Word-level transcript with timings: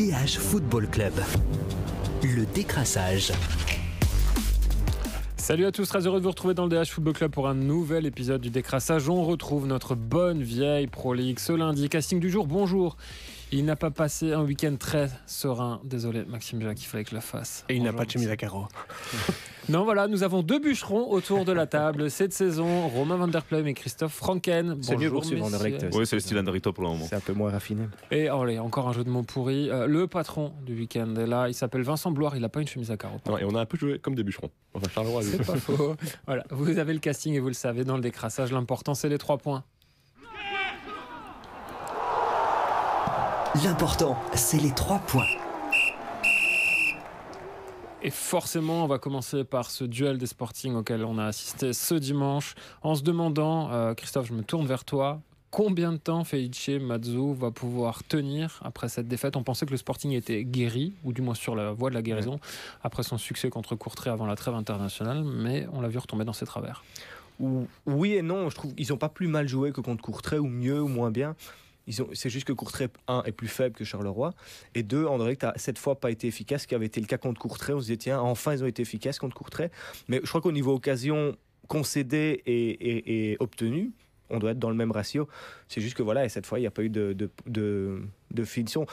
DH 0.00 0.38
Football 0.38 0.88
Club. 0.88 1.12
Le 2.22 2.46
décrassage. 2.46 3.32
Salut 5.36 5.66
à 5.66 5.72
tous, 5.72 5.86
très 5.86 6.06
heureux 6.06 6.20
de 6.20 6.22
vous 6.22 6.30
retrouver 6.30 6.54
dans 6.54 6.64
le 6.64 6.70
DH 6.70 6.88
Football 6.88 7.12
Club 7.12 7.30
pour 7.30 7.46
un 7.46 7.54
nouvel 7.54 8.06
épisode 8.06 8.40
du 8.40 8.48
décrassage. 8.48 9.10
On 9.10 9.22
retrouve 9.22 9.66
notre 9.66 9.94
bonne 9.94 10.42
vieille 10.42 10.86
Pro 10.86 11.12
League 11.12 11.38
ce 11.38 11.52
lundi. 11.52 11.90
Casting 11.90 12.18
du 12.18 12.30
jour, 12.30 12.46
bonjour. 12.46 12.96
Il 13.52 13.66
n'a 13.66 13.76
pas 13.76 13.90
passé 13.90 14.32
un 14.32 14.42
week-end 14.42 14.76
très 14.80 15.10
serein. 15.26 15.82
Désolé, 15.84 16.24
Maxime 16.24 16.62
Jacques, 16.62 16.80
il 16.80 16.86
fallait 16.86 17.04
que 17.04 17.10
je 17.10 17.16
le 17.16 17.20
fasse. 17.20 17.66
Et 17.68 17.76
il 17.76 17.82
n'a 17.82 17.92
pas 17.92 18.06
de 18.06 18.10
chemise 18.10 18.30
à 18.30 18.38
carreaux. 18.38 18.68
Non, 19.68 19.84
voilà, 19.84 20.08
nous 20.08 20.22
avons 20.22 20.42
deux 20.42 20.58
bûcherons 20.58 21.10
autour 21.10 21.44
de 21.44 21.52
la 21.52 21.66
table 21.66 22.10
cette 22.10 22.32
saison, 22.32 22.88
Romain 22.88 23.16
Van 23.16 23.28
Der 23.28 23.44
Plum 23.44 23.66
et 23.66 23.74
Christophe 23.74 24.14
Franken. 24.14 24.78
C'est 24.80 24.96
mieux 24.96 25.10
pour 25.10 25.24
suivre. 25.24 25.48
Oui, 25.92 26.06
c'est 26.06 26.16
le 26.16 26.20
style 26.20 26.38
Anderlecht 26.38 26.70
pour 26.70 26.82
le 26.82 26.90
moment. 26.90 27.06
C'est 27.08 27.16
un 27.16 27.20
peu 27.20 27.32
moins 27.32 27.50
raffiné. 27.50 27.84
Et 28.10 28.28
allez, 28.28 28.58
encore 28.58 28.88
un 28.88 28.92
jeu 28.92 29.04
de 29.04 29.10
mots 29.10 29.22
pourri. 29.22 29.70
Euh, 29.70 29.86
le 29.86 30.06
patron 30.06 30.52
du 30.64 30.74
week-end 30.74 31.14
est 31.16 31.26
là, 31.26 31.48
il 31.48 31.54
s'appelle 31.54 31.82
Vincent 31.82 32.10
Bloire, 32.10 32.36
il 32.36 32.42
n'a 32.42 32.48
pas 32.48 32.60
une 32.60 32.68
chemise 32.68 32.90
à 32.90 32.96
carreaux. 32.96 33.20
Non, 33.28 33.38
et 33.38 33.44
on 33.44 33.54
a 33.54 33.60
un 33.60 33.66
peu 33.66 33.76
joué 33.76 33.98
comme 33.98 34.14
des 34.14 34.24
bûcherons. 34.24 34.50
Enfin, 34.74 34.88
Charleroi 34.92 35.20
a 35.20 35.22
joué. 35.22 35.32
C'est 35.38 35.46
pas 35.46 35.56
faux. 35.56 35.94
Voilà, 36.26 36.44
vous 36.50 36.78
avez 36.78 36.92
le 36.92 37.00
casting 37.00 37.34
et 37.34 37.40
vous 37.40 37.48
le 37.48 37.54
savez, 37.54 37.84
dans 37.84 37.96
le 37.96 38.02
décrassage, 38.02 38.52
l'important 38.52 38.94
c'est 38.94 39.08
les 39.08 39.18
trois 39.18 39.38
points. 39.38 39.62
L'important, 43.64 44.16
c'est 44.34 44.58
les 44.58 44.70
trois 44.70 45.00
points. 45.00 45.26
Et 48.02 48.10
forcément, 48.10 48.84
on 48.84 48.86
va 48.86 48.98
commencer 48.98 49.44
par 49.44 49.70
ce 49.70 49.84
duel 49.84 50.16
des 50.16 50.26
Sporting 50.26 50.74
auquel 50.74 51.04
on 51.04 51.18
a 51.18 51.24
assisté 51.26 51.72
ce 51.74 51.94
dimanche, 51.94 52.54
en 52.82 52.94
se 52.94 53.02
demandant, 53.02 53.70
euh, 53.72 53.92
Christophe, 53.94 54.28
je 54.28 54.32
me 54.32 54.42
tourne 54.42 54.66
vers 54.66 54.84
toi, 54.84 55.20
combien 55.50 55.92
de 55.92 55.98
temps 55.98 56.24
Feiche 56.24 56.70
Mazzu 56.80 57.34
va 57.34 57.50
pouvoir 57.50 58.02
tenir 58.04 58.58
après 58.64 58.88
cette 58.88 59.06
défaite? 59.06 59.36
On 59.36 59.42
pensait 59.42 59.66
que 59.66 59.72
le 59.72 59.76
Sporting 59.76 60.12
était 60.12 60.44
guéri, 60.44 60.94
ou 61.04 61.12
du 61.12 61.20
moins 61.20 61.34
sur 61.34 61.54
la 61.54 61.72
voie 61.72 61.90
de 61.90 61.94
la 61.94 62.00
guérison, 62.00 62.40
après 62.82 63.02
son 63.02 63.18
succès 63.18 63.50
contre 63.50 63.74
Courtrai 63.76 64.08
avant 64.08 64.24
la 64.26 64.34
trêve 64.36 64.54
internationale, 64.54 65.22
mais 65.22 65.66
on 65.74 65.82
l'a 65.82 65.88
vu 65.88 65.98
retomber 65.98 66.24
dans 66.24 66.32
ses 66.32 66.46
travers. 66.46 66.82
Ou- 67.38 67.66
Oui 67.84 68.14
et 68.14 68.22
non, 68.22 68.48
je 68.48 68.54
trouve 68.54 68.74
qu'ils 68.74 68.88
n'ont 68.90 68.96
pas 68.96 69.08
plus 69.10 69.26
mal 69.28 69.46
joué 69.46 69.72
que 69.72 69.82
contre 69.82 70.02
Courtrai, 70.02 70.38
ou 70.38 70.46
mieux, 70.46 70.80
ou 70.80 70.88
moins 70.88 71.10
bien. 71.10 71.36
C'est 72.14 72.30
juste 72.30 72.46
que 72.46 72.52
Courtrai, 72.52 72.88
un, 73.08 73.22
est 73.24 73.32
plus 73.32 73.48
faible 73.48 73.74
que 73.74 73.84
Charleroi, 73.84 74.34
et 74.74 74.82
deux, 74.82 75.06
Anderlecht 75.06 75.44
a 75.44 75.52
cette 75.56 75.78
fois 75.78 75.98
pas 75.98 76.10
été 76.10 76.26
efficace, 76.26 76.62
ce 76.62 76.66
qui 76.66 76.74
avait 76.74 76.86
été 76.86 77.00
le 77.00 77.06
cas 77.06 77.18
contre 77.18 77.40
Courtrai. 77.40 77.72
On 77.72 77.80
se 77.80 77.86
disait, 77.86 77.96
tiens, 77.96 78.20
enfin, 78.20 78.52
ils 78.52 78.62
ont 78.62 78.66
été 78.66 78.82
efficaces 78.82 79.18
contre 79.18 79.36
Courtrai. 79.36 79.70
Mais 80.08 80.20
je 80.22 80.28
crois 80.28 80.40
qu'au 80.40 80.52
niveau 80.52 80.74
occasion 80.74 81.36
concédée 81.68 82.42
et, 82.46 83.36
obtenue, 83.40 83.92
on 84.28 84.38
doit 84.38 84.52
être 84.52 84.58
dans 84.58 84.70
le 84.70 84.76
même 84.76 84.90
ratio. 84.90 85.28
C'est 85.68 85.80
juste 85.80 85.96
que 85.96 86.02
voilà, 86.02 86.24
et 86.24 86.28
cette 86.28 86.46
fois, 86.46 86.58
il 86.58 86.62
n'y 86.62 86.68
a 86.68 86.70
pas 86.70 86.82
eu 86.82 86.90
de, 86.90 88.44
finition. 88.44 88.86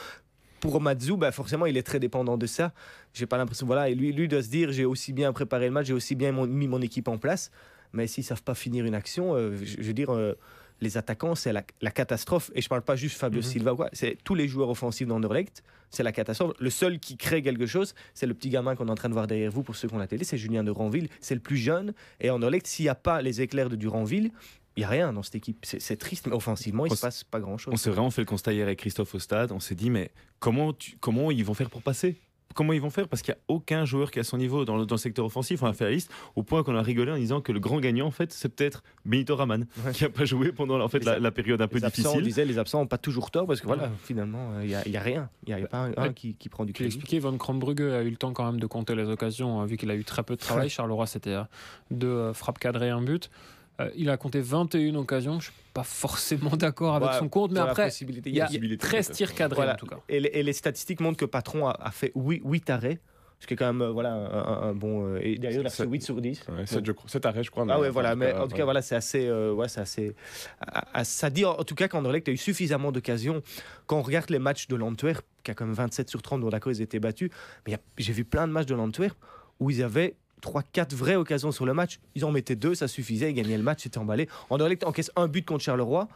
Pour 0.60 0.80
Matsu, 0.80 1.16
bah 1.16 1.30
forcément, 1.30 1.66
il 1.66 1.76
est 1.76 1.84
très 1.84 2.00
dépendant 2.00 2.36
de 2.36 2.46
ça. 2.46 2.72
J'ai 3.14 3.26
pas 3.26 3.36
l'impression. 3.36 3.64
Voilà, 3.64 3.90
et 3.90 3.94
lui, 3.94 4.12
lui 4.12 4.26
doit 4.26 4.42
se 4.42 4.48
dire 4.48 4.72
j'ai 4.72 4.84
aussi 4.84 5.12
bien 5.12 5.32
préparé 5.32 5.66
le 5.66 5.70
match, 5.70 5.86
j'ai 5.86 5.92
aussi 5.92 6.16
bien 6.16 6.32
mis 6.32 6.66
mon 6.66 6.80
équipe 6.80 7.06
en 7.06 7.16
place. 7.16 7.52
Mais 7.92 8.06
s'ils 8.06 8.24
savent 8.24 8.42
pas 8.42 8.54
finir 8.54 8.84
une 8.84 8.94
action, 8.94 9.34
euh, 9.34 9.56
je, 9.56 9.76
je 9.80 9.86
veux 9.86 9.92
dire, 9.92 10.10
euh, 10.10 10.34
les 10.80 10.96
attaquants, 10.96 11.34
c'est 11.34 11.52
la, 11.52 11.62
la 11.80 11.90
catastrophe. 11.90 12.50
Et 12.54 12.62
je 12.62 12.68
parle 12.68 12.82
pas 12.82 12.96
juste 12.96 13.16
Fabio 13.18 13.38
Mhm. 13.40 13.46
Silva 13.46 13.72
ou 13.72 13.76
quoi. 13.76 13.88
C'est 13.92 14.16
tous 14.24 14.34
les 14.34 14.46
joueurs 14.48 14.68
offensifs 14.68 15.06
d'Anderlecht. 15.08 15.62
C'est 15.90 16.02
la 16.02 16.12
catastrophe. 16.12 16.52
Le 16.60 16.70
seul 16.70 16.98
qui 17.00 17.16
crée 17.16 17.42
quelque 17.42 17.66
chose, 17.66 17.94
c'est 18.14 18.26
le 18.26 18.34
petit 18.34 18.50
gamin 18.50 18.76
qu'on 18.76 18.88
est 18.88 18.90
en 18.90 18.94
train 18.94 19.08
de 19.08 19.14
voir 19.14 19.26
derrière 19.26 19.50
vous 19.50 19.62
pour 19.62 19.74
ceux 19.76 19.88
qui 19.88 19.94
ont 19.94 19.98
la 19.98 20.06
télé. 20.06 20.24
C'est 20.24 20.36
Julien 20.38 20.62
de 20.62 20.70
Ranville. 20.70 21.08
C'est 21.20 21.34
le 21.34 21.40
plus 21.40 21.56
jeune. 21.56 21.94
Et 22.20 22.30
Anderlecht, 22.30 22.66
s'il 22.66 22.84
n'y 22.84 22.90
a 22.90 22.94
pas 22.94 23.22
les 23.22 23.40
éclairs 23.40 23.70
de 23.70 23.76
Duranville, 23.76 24.30
il 24.76 24.80
n'y 24.80 24.84
a 24.84 24.88
rien 24.88 25.12
dans 25.12 25.22
cette 25.24 25.34
équipe. 25.34 25.64
C'est 25.64 25.96
triste, 25.96 26.26
mais 26.28 26.34
offensivement, 26.34 26.86
il 26.86 26.92
On 26.92 26.94
se 26.94 27.00
passe 27.00 27.24
pas 27.24 27.40
grand-chose. 27.40 27.72
On 27.74 27.76
s'est 27.76 27.90
vraiment 27.90 28.10
fait 28.10 28.20
le 28.20 28.26
constat 28.26 28.52
hier 28.52 28.66
avec 28.66 28.78
Christophe 28.78 29.14
au 29.14 29.18
stade. 29.18 29.50
On 29.50 29.58
s'est 29.60 29.74
dit, 29.74 29.90
mais 29.90 30.10
comment, 30.38 30.72
tu- 30.72 30.96
comment 31.00 31.30
ils 31.32 31.44
vont 31.44 31.54
faire 31.54 31.70
pour 31.70 31.82
passer? 31.82 32.16
Comment 32.54 32.72
ils 32.72 32.80
vont 32.80 32.90
faire? 32.90 33.06
Parce 33.08 33.22
qu'il 33.22 33.32
n'y 33.32 33.38
a 33.38 33.42
aucun 33.48 33.84
joueur 33.84 34.10
qui 34.10 34.18
est 34.18 34.22
à 34.22 34.24
son 34.24 34.38
niveau 34.38 34.64
dans 34.64 34.76
le, 34.76 34.86
dans 34.86 34.94
le 34.96 34.98
secteur 35.00 35.24
offensif. 35.24 35.62
On 35.62 35.66
a 35.66 35.72
fait 35.72 35.84
la 35.84 35.90
liste 35.90 36.10
au 36.34 36.42
point 36.42 36.62
qu'on 36.64 36.74
a 36.74 36.82
rigolé 36.82 37.12
en 37.12 37.16
disant 37.16 37.40
que 37.40 37.52
le 37.52 37.60
grand 37.60 37.78
gagnant, 37.78 38.06
en 38.06 38.10
fait, 38.10 38.32
c'est 38.32 38.48
peut-être 38.48 38.82
Benito 39.04 39.36
Raman, 39.36 39.66
Ouais. 39.84 39.92
qui 39.92 40.02
n'a 40.04 40.10
pas 40.10 40.24
joué 40.24 40.50
pendant 40.50 40.80
en 40.80 40.88
fait, 40.88 41.04
la, 41.04 41.30
période 41.30 41.60
un 41.62 41.68
peu 41.68 41.76
absents, 41.76 41.86
on 41.86 41.88
difficile. 41.90 42.22
disait 42.22 42.44
les 42.44 42.58
absents 42.58 42.80
n'ont 42.80 42.86
pas 42.86 42.98
toujours 42.98 43.30
tort 43.30 43.46
parce 43.46 43.60
que 43.60 43.66
voilà, 43.66 43.90
finalement, 44.02 44.60
il 44.60 44.68
n'y 44.68 44.74
a, 44.74 44.88
y 44.88 44.96
a 44.96 45.00
rien. 45.00 45.28
Il 45.46 45.54
n'y 45.54 45.62
a, 45.62 45.66
pas 45.66 45.90
un, 45.96 46.12
qui, 46.12 46.34
qui 46.34 46.48
prend 46.48 46.64
du 46.64 46.72
crédit. 46.72 46.88
expliqué, 46.96 47.18
Von 47.20 47.36
Krombrugge 47.36 47.80
a 47.82 48.02
eu 48.02 48.10
le 48.10 48.16
temps 48.16 48.32
quand 48.32 48.44
même 48.46 48.60
de 48.60 48.66
compter 48.66 48.94
les 48.94 49.08
occasions, 49.08 49.60
euh, 49.62 49.66
vu 49.66 49.76
qu'il 49.76 49.90
a 49.90 49.94
eu 49.94 50.04
très 50.04 50.22
peu 50.22 50.34
de 50.34 50.40
travail. 50.40 50.68
Charleroi, 50.70 51.06
c'était 51.06 51.30
euh, 51.30 51.42
deux 51.90 52.08
euh, 52.08 52.32
frappes 52.34 52.58
cadrées 52.58 52.86
et 52.88 52.90
un 52.90 53.02
but. 53.02 53.30
Euh, 53.80 53.90
il 53.96 54.10
a 54.10 54.16
compté 54.16 54.40
21 54.40 54.94
occasions. 54.96 55.38
Je 55.40 55.46
suis 55.46 55.54
pas 55.72 55.84
forcément 55.84 56.50
d'accord 56.56 56.96
avec 56.96 57.08
Bah, 57.08 57.18
son 57.18 57.28
compte, 57.28 57.52
mais 57.52 57.60
après, 57.60 57.84
possibilité, 57.86 58.30
il 58.30 58.36
y 58.36 58.40
a 58.40 58.46
possibilité, 58.46 58.76
13 58.78 59.06
peut-être. 59.06 59.16
tirs 59.16 59.34
cadrés 59.34 59.56
Voilà. 59.56 59.74
en 59.74 59.76
tout 59.76 59.86
cas. 59.86 59.98
Et 60.08 60.20
les, 60.20 60.30
et 60.32 60.42
les 60.42 60.52
statistiques 60.52 61.00
montrent 61.00 61.18
que 61.18 61.24
Patron 61.24 61.68
a, 61.68 61.76
a 61.80 61.90
fait 61.90 62.12
8, 62.16 62.70
arrêts. 62.70 62.98
Ce 63.40 63.46
qui 63.46 63.54
est 63.54 63.56
quand 63.56 63.66
même 63.72 63.82
euh, 63.82 63.90
voilà, 63.92 64.14
un, 64.14 64.70
un- 64.70 64.74
bon. 64.74 65.06
euh, 65.14 65.20
et 65.22 65.38
d'ailleurs, 65.38 65.60
il 65.60 65.66
a 65.68 65.70
fait 65.70 65.84
C'est- 65.84 65.88
8 65.88 66.02
sur 66.02 66.20
10. 66.20 66.42
Ouais, 66.48 66.66
sept, 66.66 66.84
je 66.84 66.90
crois. 66.90 67.08
Sept 67.08 67.24
arrêts, 67.24 67.44
je 67.44 67.52
crois. 67.52 67.64
Ah 67.68 67.78
ouais, 67.78 67.86
enfin, 67.86 67.92
voilà, 67.92 68.16
mais 68.16 68.32
en 68.32 68.46
tout 68.46 68.50
ouais. 68.52 68.58
cas, 68.58 68.64
voilà, 68.64 68.82
c'est 68.82 68.96
assez, 68.96 69.28
euh, 69.28 69.52
ouais, 69.52 69.68
c'est 69.68 69.80
assez, 69.80 70.16
à- 70.60 70.98
à- 70.98 71.04
ça 71.04 71.30
dit 71.30 71.44
en 71.44 71.62
tout 71.62 71.76
cas 71.76 71.86
qu'Anderlecht 71.86 72.28
a 72.28 72.32
eu 72.32 72.36
suffisamment 72.36 72.90
d'occasions. 72.90 73.40
Quand 73.86 73.98
on 73.98 74.02
regarde 74.02 74.30
les 74.30 74.40
matchs 74.40 74.66
de 74.66 74.74
l'Antwerp, 74.74 75.24
qui 75.44 75.52
a 75.52 75.54
quand 75.54 75.66
même 75.66 75.74
27 75.74 76.08
sur 76.10 76.20
30, 76.20 76.40
dont 76.40 76.48
d'accord, 76.48 76.72
ils 76.72 76.82
étaient 76.82 76.98
battus, 76.98 77.30
mais 77.64 77.70
il 77.70 77.74
y 77.74 77.76
a- 77.76 77.80
j'ai 77.98 78.12
vu 78.12 78.24
plein 78.24 78.48
de 78.48 78.52
matchs 78.52 78.66
de 78.66 78.74
l'Antwerp 78.74 79.16
où 79.60 79.70
ils 79.70 79.84
avaient 79.84 80.16
3-4 80.40 80.94
vraies 80.94 81.16
occasions 81.16 81.52
sur 81.52 81.66
le 81.66 81.74
match. 81.74 82.00
Ils 82.14 82.24
en 82.24 82.32
mettaient 82.32 82.56
deux, 82.56 82.74
ça 82.74 82.88
suffisait, 82.88 83.30
ils 83.30 83.34
gagnaient 83.34 83.56
le 83.56 83.62
match, 83.62 83.82
c'était 83.82 83.98
emballé. 83.98 84.28
Anderlecht 84.50 84.84
encaisse 84.84 85.10
un 85.16 85.28
but 85.28 85.44
contre 85.44 85.64
Charleroi. 85.64 86.08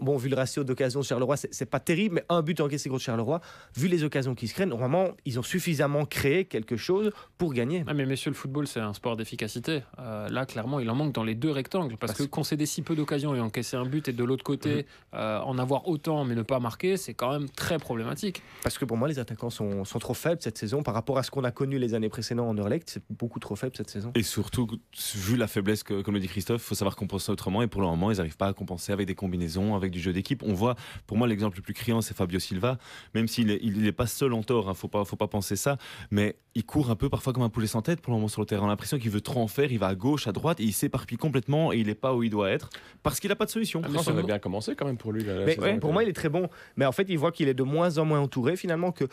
Bon, 0.00 0.16
vu 0.16 0.28
le 0.28 0.36
ratio 0.36 0.64
d'occasions 0.64 1.00
de 1.00 1.04
Charleroi, 1.04 1.36
c'est 1.36 1.66
pas 1.68 1.80
terrible, 1.80 2.14
mais 2.16 2.24
un 2.28 2.40
but 2.42 2.60
encaissé 2.60 2.88
contre 2.88 3.02
Charleroi, 3.02 3.40
vu 3.76 3.86
les 3.88 4.02
occasions 4.02 4.34
qui 4.34 4.48
se 4.48 4.54
créent, 4.54 4.66
normalement, 4.66 5.08
ils 5.26 5.38
ont 5.38 5.42
suffisamment 5.42 6.06
créé 6.06 6.46
quelque 6.46 6.76
chose 6.76 7.10
pour 7.38 7.52
gagner. 7.52 7.84
Ah, 7.86 7.92
mais 7.94 8.06
messieurs, 8.06 8.30
le 8.30 8.36
football, 8.36 8.66
c'est 8.66 8.80
un 8.80 8.94
sport 8.94 9.16
d'efficacité. 9.16 9.82
Euh, 9.98 10.28
là, 10.30 10.46
clairement, 10.46 10.80
il 10.80 10.88
en 10.88 10.94
manque 10.94 11.12
dans 11.12 11.24
les 11.24 11.34
deux 11.34 11.50
rectangles. 11.50 11.96
Parce 11.98 12.12
Parce- 12.12 12.24
que 12.26 12.30
concéder 12.30 12.66
si 12.66 12.82
peu 12.82 12.96
d'occasions 12.96 13.34
et 13.34 13.40
encaisser 13.40 13.76
un 13.76 13.84
but, 13.84 14.08
et 14.08 14.12
de 14.12 14.24
l'autre 14.24 14.44
côté, 14.44 14.86
euh, 15.14 15.38
en 15.40 15.58
avoir 15.58 15.86
autant 15.88 16.24
mais 16.24 16.34
ne 16.34 16.42
pas 16.42 16.60
marquer, 16.60 16.96
c'est 16.96 17.14
quand 17.14 17.32
même 17.32 17.48
très 17.50 17.78
problématique. 17.78 18.42
Parce 18.62 18.78
que 18.78 18.84
pour 18.84 18.96
moi, 18.96 19.08
les 19.08 19.18
attaquants 19.18 19.50
sont, 19.50 19.84
sont 19.84 19.98
trop 19.98 20.14
faibles 20.14 20.40
cette 20.40 20.56
saison 20.58 20.82
par 20.82 20.94
rapport 20.94 21.18
à 21.18 21.22
ce 21.22 21.30
qu'on 21.30 21.44
a 21.44 21.50
connu 21.50 21.78
les 21.78 21.94
années 21.94 22.08
précédentes 22.08 22.46
en 22.46 22.50
Anderlecht. 22.50 22.88
C'est 22.88 23.02
beaucoup 23.10 23.38
trop 23.38 23.56
faible 23.56 23.74
cette 23.76 23.90
saison. 23.90 24.12
Et 24.14 24.22
surtout, 24.22 24.66
vu 25.14 25.36
la 25.36 25.46
faiblesse, 25.46 25.82
que, 25.82 26.00
comme 26.02 26.14
le 26.14 26.20
dit 26.20 26.28
Christophe, 26.28 26.62
il 26.62 26.66
faut 26.68 26.74
savoir 26.74 26.96
compenser 26.96 27.30
autrement. 27.30 27.62
Et 27.62 27.66
pour 27.66 27.80
le 27.82 27.86
moment, 27.88 28.10
ils 28.10 28.16
n'arrivent 28.16 28.36
pas 28.36 28.46
à 28.46 28.52
compenser 28.54 28.92
avec 28.92 29.06
des 29.06 29.14
combinaisons, 29.14 29.73
avec 29.76 29.90
du 29.90 30.00
jeu 30.00 30.12
d'équipe. 30.12 30.42
On 30.44 30.52
voit, 30.54 30.74
pour 31.06 31.16
moi, 31.16 31.26
l'exemple 31.26 31.56
le 31.56 31.62
plus 31.62 31.74
criant, 31.74 32.00
c'est 32.00 32.16
Fabio 32.16 32.38
Silva. 32.38 32.78
Même 33.14 33.28
s'il 33.28 33.46
n'est 33.48 33.58
il 33.62 33.86
est 33.86 33.92
pas 33.92 34.06
seul 34.06 34.32
en 34.32 34.42
tort, 34.42 34.68
hein, 34.68 34.74
faut 34.74 34.88
pas, 34.88 35.04
faut 35.04 35.16
pas 35.16 35.28
penser 35.28 35.56
ça. 35.56 35.76
Mais 36.10 36.36
il 36.54 36.64
court 36.64 36.90
un 36.90 36.96
peu 36.96 37.08
parfois 37.08 37.32
comme 37.32 37.42
un 37.42 37.48
poulet 37.48 37.66
sans 37.66 37.82
tête 37.82 38.00
pour 38.00 38.12
le 38.12 38.16
moment 38.18 38.28
sur 38.28 38.40
le 38.42 38.46
terrain. 38.46 38.62
On 38.62 38.66
a 38.66 38.70
l'impression 38.70 38.98
qu'il 38.98 39.10
veut 39.10 39.20
trop 39.20 39.40
en 39.40 39.48
faire. 39.48 39.72
Il 39.72 39.78
va 39.78 39.88
à 39.88 39.94
gauche, 39.94 40.26
à 40.26 40.32
droite, 40.32 40.60
et 40.60 40.64
il 40.64 40.72
s'éparpille 40.72 41.18
complètement 41.18 41.72
et 41.72 41.78
il 41.78 41.86
n'est 41.86 41.94
pas 41.94 42.14
où 42.14 42.22
il 42.22 42.30
doit 42.30 42.50
être 42.50 42.70
parce 43.02 43.20
qu'il 43.20 43.28
n'a 43.30 43.36
pas 43.36 43.44
de 43.46 43.50
solution. 43.50 43.82
Ce 43.82 43.98
ça 44.04 44.12
mot- 44.12 44.22
bien 44.22 44.38
commencé 44.38 44.74
quand 44.74 44.86
même 44.86 44.96
pour 44.96 45.12
lui. 45.12 45.24
Mais 45.24 45.58
ouais, 45.58 45.78
pour 45.78 45.92
moi, 45.92 46.02
il 46.02 46.08
est 46.08 46.12
très 46.14 46.28
bon. 46.28 46.48
Mais 46.76 46.84
en 46.86 46.92
fait, 46.92 47.06
il 47.08 47.18
voit 47.18 47.32
qu'il 47.32 47.48
est 47.48 47.54
de 47.54 47.62
moins 47.62 47.98
en 47.98 48.04
moins 48.04 48.20
entouré 48.20 48.56
finalement. 48.56 48.92
Que... 48.92 49.04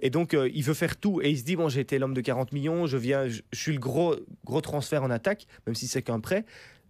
Et 0.00 0.10
donc, 0.10 0.34
euh, 0.34 0.48
il 0.54 0.62
veut 0.62 0.74
faire 0.74 0.96
tout. 0.96 1.20
Et 1.22 1.30
il 1.30 1.38
se 1.38 1.44
dit 1.44 1.56
bon, 1.56 1.68
j'ai 1.68 1.80
été 1.80 1.98
l'homme 1.98 2.14
de 2.14 2.20
40 2.20 2.52
millions, 2.52 2.86
je, 2.86 2.96
viens, 2.96 3.26
je, 3.28 3.42
je 3.52 3.58
suis 3.58 3.72
le 3.72 3.80
gros, 3.80 4.14
gros 4.44 4.60
transfert 4.60 5.02
en 5.02 5.10
attaque, 5.10 5.46
même 5.66 5.74
si 5.74 5.88
c'est 5.88 6.02
qu'un 6.02 6.20
prêt. 6.20 6.44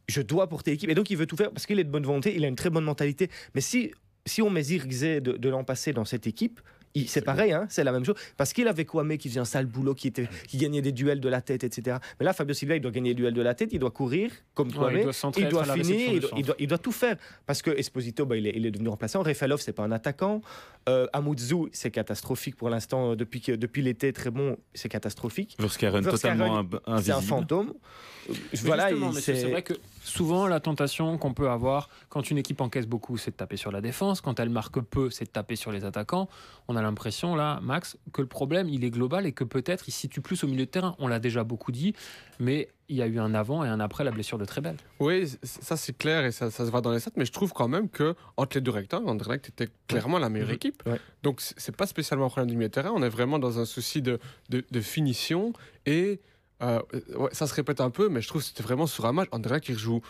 Je 0.08 0.22
dois 0.22 0.48
porter 0.48 0.70
l'équipe. 0.72 0.88
Et 0.90 0.94
donc, 0.94 1.10
il 1.10 1.16
veut 1.16 1.26
tout 1.26 1.36
faire 1.36 1.50
parce 1.50 1.66
qu'il 1.66 1.78
est 1.78 1.84
de 1.84 1.90
bonne 1.90 2.04
volonté, 2.06 2.34
il 2.34 2.44
a 2.44 2.48
une 2.48 2.56
très 2.56 2.70
bonne 2.70 2.84
mentalité. 2.84 3.28
Mais 3.54 3.60
si, 3.60 3.92
si 4.26 4.40
on 4.42 4.50
met 4.50 4.62
de, 4.62 5.18
de 5.18 5.48
l'an 5.48 5.64
passé 5.64 5.92
dans 5.92 6.04
cette 6.04 6.26
équipe, 6.26 6.60
c'est 7.06 7.22
pareil, 7.22 7.52
hein, 7.52 7.66
c'est 7.68 7.84
la 7.84 7.92
même 7.92 8.04
chose. 8.04 8.16
Parce 8.36 8.52
qu'il 8.52 8.66
avait 8.66 8.84
Kwame 8.84 9.18
qui 9.18 9.28
faisait 9.28 9.38
un 9.38 9.44
sale 9.44 9.66
boulot, 9.66 9.94
qui, 9.94 10.08
était, 10.08 10.28
qui 10.48 10.56
gagnait 10.56 10.82
des 10.82 10.90
duels 10.90 11.20
de 11.20 11.28
la 11.28 11.40
tête, 11.40 11.62
etc. 11.62 11.98
Mais 12.18 12.24
là, 12.24 12.32
Fabio 12.32 12.54
Silva, 12.54 12.74
il 12.74 12.80
doit 12.80 12.90
gagner 12.90 13.10
des 13.10 13.14
duels 13.20 13.34
de 13.34 13.42
la 13.42 13.54
tête, 13.54 13.68
il 13.72 13.78
doit 13.78 13.92
courir 13.92 14.32
comme 14.54 14.72
Kwame. 14.72 14.94
Ouais, 14.94 15.00
il 15.00 15.04
doit 15.04 15.32
il 15.36 15.48
doit 15.48 15.64
finir, 15.64 15.96
il 15.96 16.06
doit, 16.06 16.14
il, 16.14 16.22
centre. 16.22 16.42
doit, 16.46 16.54
il 16.58 16.66
doit 16.66 16.78
tout 16.78 16.90
faire. 16.90 17.16
Parce 17.46 17.62
que 17.62 17.70
Esposito, 17.70 18.26
bah, 18.26 18.36
il, 18.36 18.46
est, 18.48 18.52
il 18.56 18.66
est 18.66 18.70
devenu 18.72 18.88
remplaçant. 18.88 19.22
Refalov, 19.22 19.60
c'est 19.60 19.74
pas 19.74 19.84
un 19.84 19.92
attaquant. 19.92 20.40
Euh, 20.88 21.06
c'est 21.72 21.90
catastrophique 21.92 22.56
pour 22.56 22.68
l'instant. 22.70 23.12
euh, 23.12 23.16
Depuis, 23.16 23.40
depuis 23.46 23.82
l'été, 23.82 24.12
très 24.12 24.30
bon, 24.30 24.56
c'est 24.74 24.88
catastrophique. 24.88 25.56
Verskaren, 25.60 26.02
totalement 26.04 26.64
un- 26.86 27.02
C'est 27.02 27.12
un 27.12 27.20
fantôme. 27.20 27.74
Euh, 28.28 28.32
Mais 28.54 28.58
Voilà, 28.64 28.88
c'est 29.12 29.44
vrai 29.44 29.62
que 29.62 29.74
souvent 30.08 30.46
la 30.46 30.60
tentation 30.60 31.18
qu'on 31.18 31.34
peut 31.34 31.50
avoir 31.50 31.88
quand 32.08 32.30
une 32.30 32.38
équipe 32.38 32.60
encaisse 32.60 32.86
beaucoup, 32.86 33.16
c'est 33.16 33.30
de 33.32 33.36
taper 33.36 33.56
sur 33.56 33.70
la 33.70 33.80
défense. 33.80 34.20
Quand 34.20 34.40
elle 34.40 34.50
marque 34.50 34.80
peu, 34.80 35.10
c'est 35.10 35.26
de 35.26 35.30
taper 35.30 35.56
sur 35.56 35.70
les 35.72 35.84
attaquants. 35.84 36.28
On 36.66 36.76
a 36.76 36.82
l'impression 36.82 37.36
là, 37.36 37.60
Max, 37.62 37.96
que 38.12 38.22
le 38.22 38.28
problème 38.28 38.68
il 38.68 38.84
est 38.84 38.90
global 38.90 39.26
et 39.26 39.32
que 39.32 39.44
peut-être 39.44 39.88
il 39.88 39.92
se 39.92 40.00
situe 40.00 40.20
plus 40.20 40.42
au 40.44 40.48
milieu 40.48 40.66
de 40.66 40.70
terrain. 40.70 40.96
On 40.98 41.08
l'a 41.08 41.18
déjà 41.18 41.44
beaucoup 41.44 41.72
dit, 41.72 41.94
mais 42.38 42.68
il 42.88 42.96
y 42.96 43.02
a 43.02 43.06
eu 43.06 43.18
un 43.18 43.34
avant 43.34 43.64
et 43.64 43.68
un 43.68 43.80
après 43.80 44.02
la 44.02 44.10
blessure 44.10 44.38
de 44.38 44.46
Trebel. 44.46 44.76
Oui, 44.98 45.30
ça 45.42 45.76
c'est 45.76 45.96
clair 45.96 46.24
et 46.24 46.32
ça, 46.32 46.50
ça 46.50 46.64
se 46.64 46.70
voit 46.70 46.80
dans 46.80 46.92
les 46.92 47.00
stats, 47.00 47.10
mais 47.16 47.26
je 47.26 47.32
trouve 47.32 47.52
quand 47.52 47.68
même 47.68 47.88
que 47.90 48.14
entre 48.36 48.56
les 48.56 48.62
deux 48.62 48.70
rectangles, 48.70 49.08
Anderlecht 49.08 49.48
était 49.48 49.68
clairement 49.88 50.18
la 50.18 50.30
meilleure 50.30 50.50
équipe. 50.50 50.82
Ouais. 50.86 50.98
Donc 51.22 51.40
c'est 51.40 51.76
pas 51.76 51.86
spécialement 51.86 52.26
un 52.26 52.30
problème 52.30 52.48
du 52.48 52.56
milieu 52.56 52.68
de 52.68 52.72
terrain, 52.72 52.92
on 52.94 53.02
est 53.02 53.08
vraiment 53.10 53.38
dans 53.38 53.58
un 53.58 53.66
souci 53.66 54.00
de, 54.00 54.18
de, 54.48 54.64
de 54.70 54.80
finition 54.80 55.52
et 55.84 56.20
euh, 56.62 56.80
ouais, 57.16 57.30
ça 57.32 57.46
se 57.46 57.54
répète 57.54 57.80
un 57.80 57.90
peu, 57.90 58.08
mais 58.08 58.20
je 58.20 58.28
trouve 58.28 58.42
que 58.42 58.48
c'était 58.48 58.62
vraiment 58.62 58.86
sur 58.86 59.06
un 59.06 59.12
match 59.12 59.28
Anderlecht 59.32 59.64
qui 59.64 59.74
joue 59.74 60.00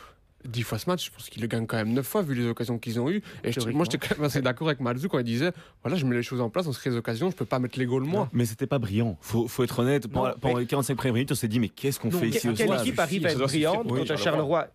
dix 0.45 0.63
fois 0.63 0.79
ce 0.79 0.89
match, 0.89 1.07
je 1.07 1.11
pense 1.11 1.29
qu'ils 1.29 1.43
le 1.43 1.49
gagnent 1.49 1.67
quand 1.67 1.77
même 1.77 1.93
neuf 1.93 2.07
fois 2.07 2.23
vu 2.23 2.35
les 2.35 2.47
occasions 2.47 2.79
qu'ils 2.79 3.01
ont 3.01 3.11
eues. 3.11 3.23
Et 3.43 3.51
je- 3.53 3.59
moi, 3.71 3.85
j'étais 3.91 3.99
quand 4.07 4.17
même 4.17 4.25
assez 4.25 4.41
d'accord 4.41 4.69
avec 4.69 4.79
Malzou 4.79 5.09
quand 5.09 5.19
il 5.19 5.25
disait 5.25 5.51
voilà, 5.83 5.97
je 5.97 6.07
mets 6.07 6.15
les 6.15 6.23
choses 6.23 6.41
en 6.41 6.49
place, 6.49 6.67
on 6.69 6.73
se 6.73 6.79
crée 6.79 6.91
des 6.91 6.97
occasions, 6.97 7.29
je 7.31 7.35
peux 7.37 7.45
pas 7.45 7.59
mettre 7.59 7.77
les 7.79 7.87
goals 7.87 8.05
moi. 8.05 8.29
Mais 8.33 8.47
c'était 8.47 8.69
pas 8.69 8.79
brillant. 8.79 9.19
Faut, 9.21 9.49
faut 9.49 9.65
être 9.65 9.81
honnête. 9.81 10.07
Pendant, 10.07 10.29
Non, 10.29 10.35
pendant 10.41 10.55
mais- 10.55 10.61
les 10.61 10.67
45 10.67 10.95
premières 10.95 11.15
minutes, 11.15 11.33
on 11.33 11.35
s'est 11.35 11.49
dit 11.49 11.59
mais 11.59 11.69
qu'est-ce 11.69 11.99
qu'on 11.99 12.11
Non, 12.11 12.19
fait 12.21 12.29
ici 12.29 12.49
au 12.49 12.55
quelle 12.55 12.69
stade? 12.69 12.81
équipe 12.87 12.99
arrive 13.01 13.27
à 13.27 13.31
être 13.33 13.39
brillante 13.39 13.87
Oui, 13.91 14.01
quand 14.07 14.15
un. 14.15 14.17
Charleroi 14.17 14.69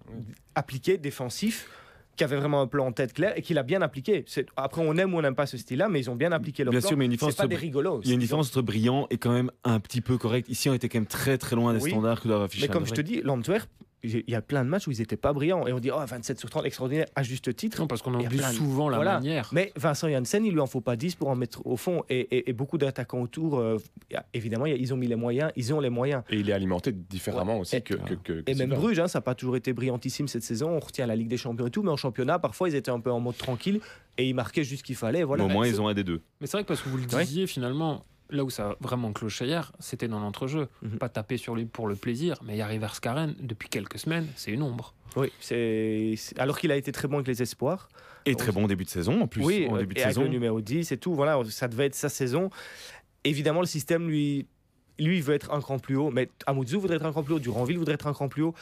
appliqué, 0.53 0.97
défensif, 0.97 1.69
qui 2.15 2.23
avait 2.23 2.37
vraiment 2.37 2.61
un 2.61 2.67
plan 2.67 2.85
en 2.85 2.91
tête 2.91 3.13
clair 3.13 3.33
et 3.35 3.41
qu'il 3.41 3.57
a 3.57 3.63
bien 3.63 3.81
appliqué. 3.81 4.25
Après, 4.55 4.81
on 4.85 4.95
aime 4.97 5.13
ou 5.13 5.17
on 5.17 5.21
n'aime 5.21 5.35
pas 5.35 5.45
ce 5.45 5.57
style-là, 5.57 5.89
mais 5.89 5.99
ils 5.99 6.09
ont 6.09 6.15
bien 6.15 6.31
appliqué 6.31 6.63
leur 6.63 6.71
Bien 6.71 6.79
plan. 6.79 6.89
sûr, 6.89 6.97
mais 6.97 7.05
une 7.05 7.17
pas 7.17 7.47
des 7.47 7.55
rigolos. 7.55 8.01
Il 8.03 8.09
y 8.09 8.11
a 8.11 8.13
une 8.13 8.19
différence 8.19 8.49
entre 8.49 8.61
brillant 8.61 9.07
et 9.09 9.17
quand 9.17 9.31
même 9.31 9.49
un 9.63 9.79
petit 9.79 10.01
peu 10.01 10.17
correct. 10.17 10.47
Ici, 10.49 10.69
on 10.69 10.73
était 10.73 10.89
quand 10.89 10.99
même 10.99 11.07
très 11.07 11.37
très 11.37 11.55
loin 11.55 11.73
des 11.73 11.81
Oui. 11.81 11.89
standards 11.91 12.21
que 12.21 12.27
doivent 12.27 12.43
afficher. 12.43 12.67
Mais 12.67 12.73
comme 12.73 12.85
je 12.85 12.93
te 12.93 13.01
dis, 13.01 13.21
l'Antwerp, 13.23 13.67
il 14.03 14.23
y 14.27 14.35
a 14.35 14.41
plein 14.41 14.63
de 14.65 14.69
matchs 14.69 14.87
où 14.87 14.91
ils 14.91 14.99
n'étaient 14.99 15.15
pas 15.17 15.31
brillants. 15.33 15.65
Et 15.65 15.71
on 15.73 15.79
dit, 15.79 15.89
oh, 15.91 15.97
27 16.05 16.37
sur 16.39 16.49
30, 16.49 16.65
extraordinaire, 16.65 17.05
à 17.15 17.23
juste 17.23 17.55
titre. 17.55 17.79
Non, 17.79 17.87
parce 17.87 18.01
qu'on 18.01 18.13
a 18.13 18.17
oublie 18.19 18.37
de- 18.37 18.43
souvent 18.43 18.89
la 18.89 18.97
Voilà. 18.97 19.13
manière. 19.13 19.49
Mais 19.53 19.71
Vincent 19.77 20.09
Janssen, 20.09 20.45
il 20.45 20.51
lui 20.53 20.59
en 20.59 20.67
faut 20.67 20.81
pas 20.81 20.95
10 20.95 21.15
pour 21.15 21.29
en 21.29 21.35
mettre 21.35 21.65
au 21.65 21.77
fond. 21.77 22.03
Et, 22.09 22.19
et- 22.19 22.49
et 22.49 22.53
beaucoup 22.53 22.77
d'attaquants 22.77 23.21
autour, 23.21 23.59
euh, 23.59 23.77
évidemment, 24.33 24.65
ils 24.65 24.93
ont 24.93 24.97
mis 24.97 25.07
les 25.07 25.15
moyens, 25.15 25.51
ils 25.55 25.73
ont 25.73 25.79
les 25.79 25.89
moyens. 25.89 26.23
Et 26.29 26.37
il 26.37 26.49
est 26.49 26.53
alimenté 26.53 26.91
différemment 26.91 27.59
aussi 27.59 27.77
Et- 27.77 27.81
que, 27.81 27.93
que, 27.95 28.13
que- 28.15 28.43
Et 28.45 28.55
même. 28.55 28.69
Bruges, 28.71 28.99
hein, 28.99 29.07
ça 29.07 29.19
n'a 29.19 29.23
pas 29.23 29.35
toujours 29.35 29.55
été 29.55 29.71
brillantissime 29.73 30.27
cette 30.27 30.43
saison. 30.43 30.69
On 30.71 30.79
retient 30.79 31.05
la 31.05 31.15
Ligue 31.15 31.27
des 31.29 31.37
Champions 31.37 31.67
et 31.67 31.71
tout, 31.71 31.83
mais 31.83 31.91
en 31.91 31.97
championnat, 31.97 32.39
parfois, 32.39 32.69
ils 32.69 32.75
étaient 32.75 32.91
un 32.91 32.99
peu 32.99 33.11
en 33.11 33.19
mode 33.19 33.37
tranquille 33.37 33.79
et 34.17 34.27
ils 34.27 34.33
marquaient 34.33 34.63
juste 34.63 34.81
ce 34.81 34.83
qu'il 34.83 34.95
fallait. 34.95 35.23
Voilà. 35.23 35.45
au 35.45 35.47
moins, 35.47 35.63
Mais 35.63 35.69
ils 35.69 35.81
ont 35.81 35.87
un 35.87 35.93
des 35.93 36.03
deux. 36.03 36.21
Mais 36.41 36.47
c'est 36.47 36.57
vrai 36.57 36.63
que 36.63 36.67
parce 36.67 36.81
que 36.81 36.89
vous 36.89 36.97
le 36.97 37.03
Ouais. 37.03 37.23
disiez, 37.23 37.47
finalement, 37.47 38.03
là 38.29 38.43
où 38.43 38.49
ça 38.49 38.71
a 38.71 38.75
vraiment 38.79 39.11
cloché 39.13 39.45
hier, 39.45 39.71
c'était 39.79 40.07
dans 40.07 40.19
l'entrejeu. 40.19 40.67
Mhm. 40.81 40.97
Pas 40.97 41.09
taper 41.09 41.37
sur 41.37 41.55
lui 41.55 41.65
pour 41.65 41.87
le 41.87 41.95
plaisir, 41.95 42.35
mais 42.43 42.57
Yari 42.57 42.79
Karen, 43.01 43.35
depuis 43.39 43.69
quelques 43.69 43.99
semaines, 43.99 44.27
c'est 44.35 44.51
une 44.51 44.63
ombre. 44.63 44.93
Oui, 45.15 45.31
c'est 45.39 46.15
alors 46.37 46.57
qu'il 46.57 46.71
a 46.71 46.75
été 46.75 46.91
très 46.91 47.07
bon 47.07 47.15
avec 47.17 47.27
les 47.27 47.41
espoirs. 47.41 47.89
Et 48.25 48.35
très 48.35 48.51
bon 48.51 48.67
début 48.67 48.85
de 48.85 48.89
saison 48.89 49.21
en 49.21 49.27
plus. 49.27 49.43
oui, 49.43 49.67
en 49.69 49.77
début 49.77 49.93
de 49.95 49.99
avec 49.99 50.13
saison. 50.13 50.23
le 50.23 50.29
numéro 50.29 50.61
10 50.61 50.91
et 50.91 50.97
tout. 50.97 51.13
Voilà, 51.13 51.39
ça 51.49 51.67
devait 51.67 51.85
être 51.87 51.95
sa 51.95 52.09
saison. 52.09 52.49
Évidemment, 53.25 53.59
le 53.59 53.65
système, 53.67 54.07
lui, 54.07 54.47
lui 54.97 55.19
veut 55.21 55.33
être 55.35 55.51
un 55.53 55.59
cran 55.59 55.77
plus 55.77 55.95
haut. 55.97 56.09
Mais 56.09 56.29
Amouzou 56.47 56.79
voudrait 56.79 56.95
être 56.97 57.05
un 57.05 57.11
cran 57.11 57.21
plus 57.23 57.33
haut. 57.35 57.39
Duranville 57.39 57.77
voudrait 57.77 57.95
être 57.95 58.07
un 58.07 58.13
cran 58.13 58.29
plus 58.29 58.41
haut. 58.43 58.55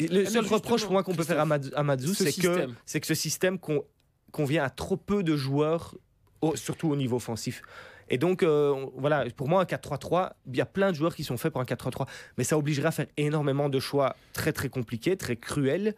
Et 0.00 0.06
le 0.08 0.22
mais 0.22 0.30
seul 0.30 0.46
reproche 0.46 0.82
pour 0.84 0.92
moi 0.92 1.02
qu'on 1.02 1.14
peut 1.14 1.24
faire 1.24 1.40
à 1.40 1.44
Mad- 1.44 1.72
à 1.74 1.80
Amadou, 1.80 2.14
ce 2.14 2.24
c'est 2.30 2.40
que, 2.40 2.66
que 2.98 3.06
ce 3.06 3.14
système 3.14 3.58
con- 3.58 3.84
convient 4.32 4.62
à 4.64 4.70
trop 4.70 4.96
peu 4.96 5.22
de 5.22 5.36
joueurs, 5.36 5.94
au- 6.40 6.56
surtout 6.56 6.88
au 6.88 6.96
niveau 6.96 7.16
offensif. 7.16 7.62
Et 8.08 8.18
donc, 8.18 8.42
euh, 8.42 8.86
voilà, 8.96 9.24
pour 9.36 9.48
moi, 9.48 9.62
un 9.62 9.64
4-3-3, 9.64 10.30
il 10.46 10.56
y 10.56 10.60
a 10.60 10.66
plein 10.66 10.90
de 10.90 10.96
joueurs 10.96 11.14
qui 11.14 11.24
sont 11.24 11.36
faits 11.36 11.52
pour 11.52 11.60
un 11.60 11.64
4-3-3, 11.64 12.06
mais 12.38 12.44
ça 12.44 12.56
obligerait 12.56 12.88
à 12.88 12.92
faire 12.92 13.06
énormément 13.16 13.68
de 13.68 13.80
choix 13.80 14.16
très 14.32 14.52
très 14.52 14.68
compliqués, 14.68 15.16
très 15.16 15.36
cruels. 15.36 15.94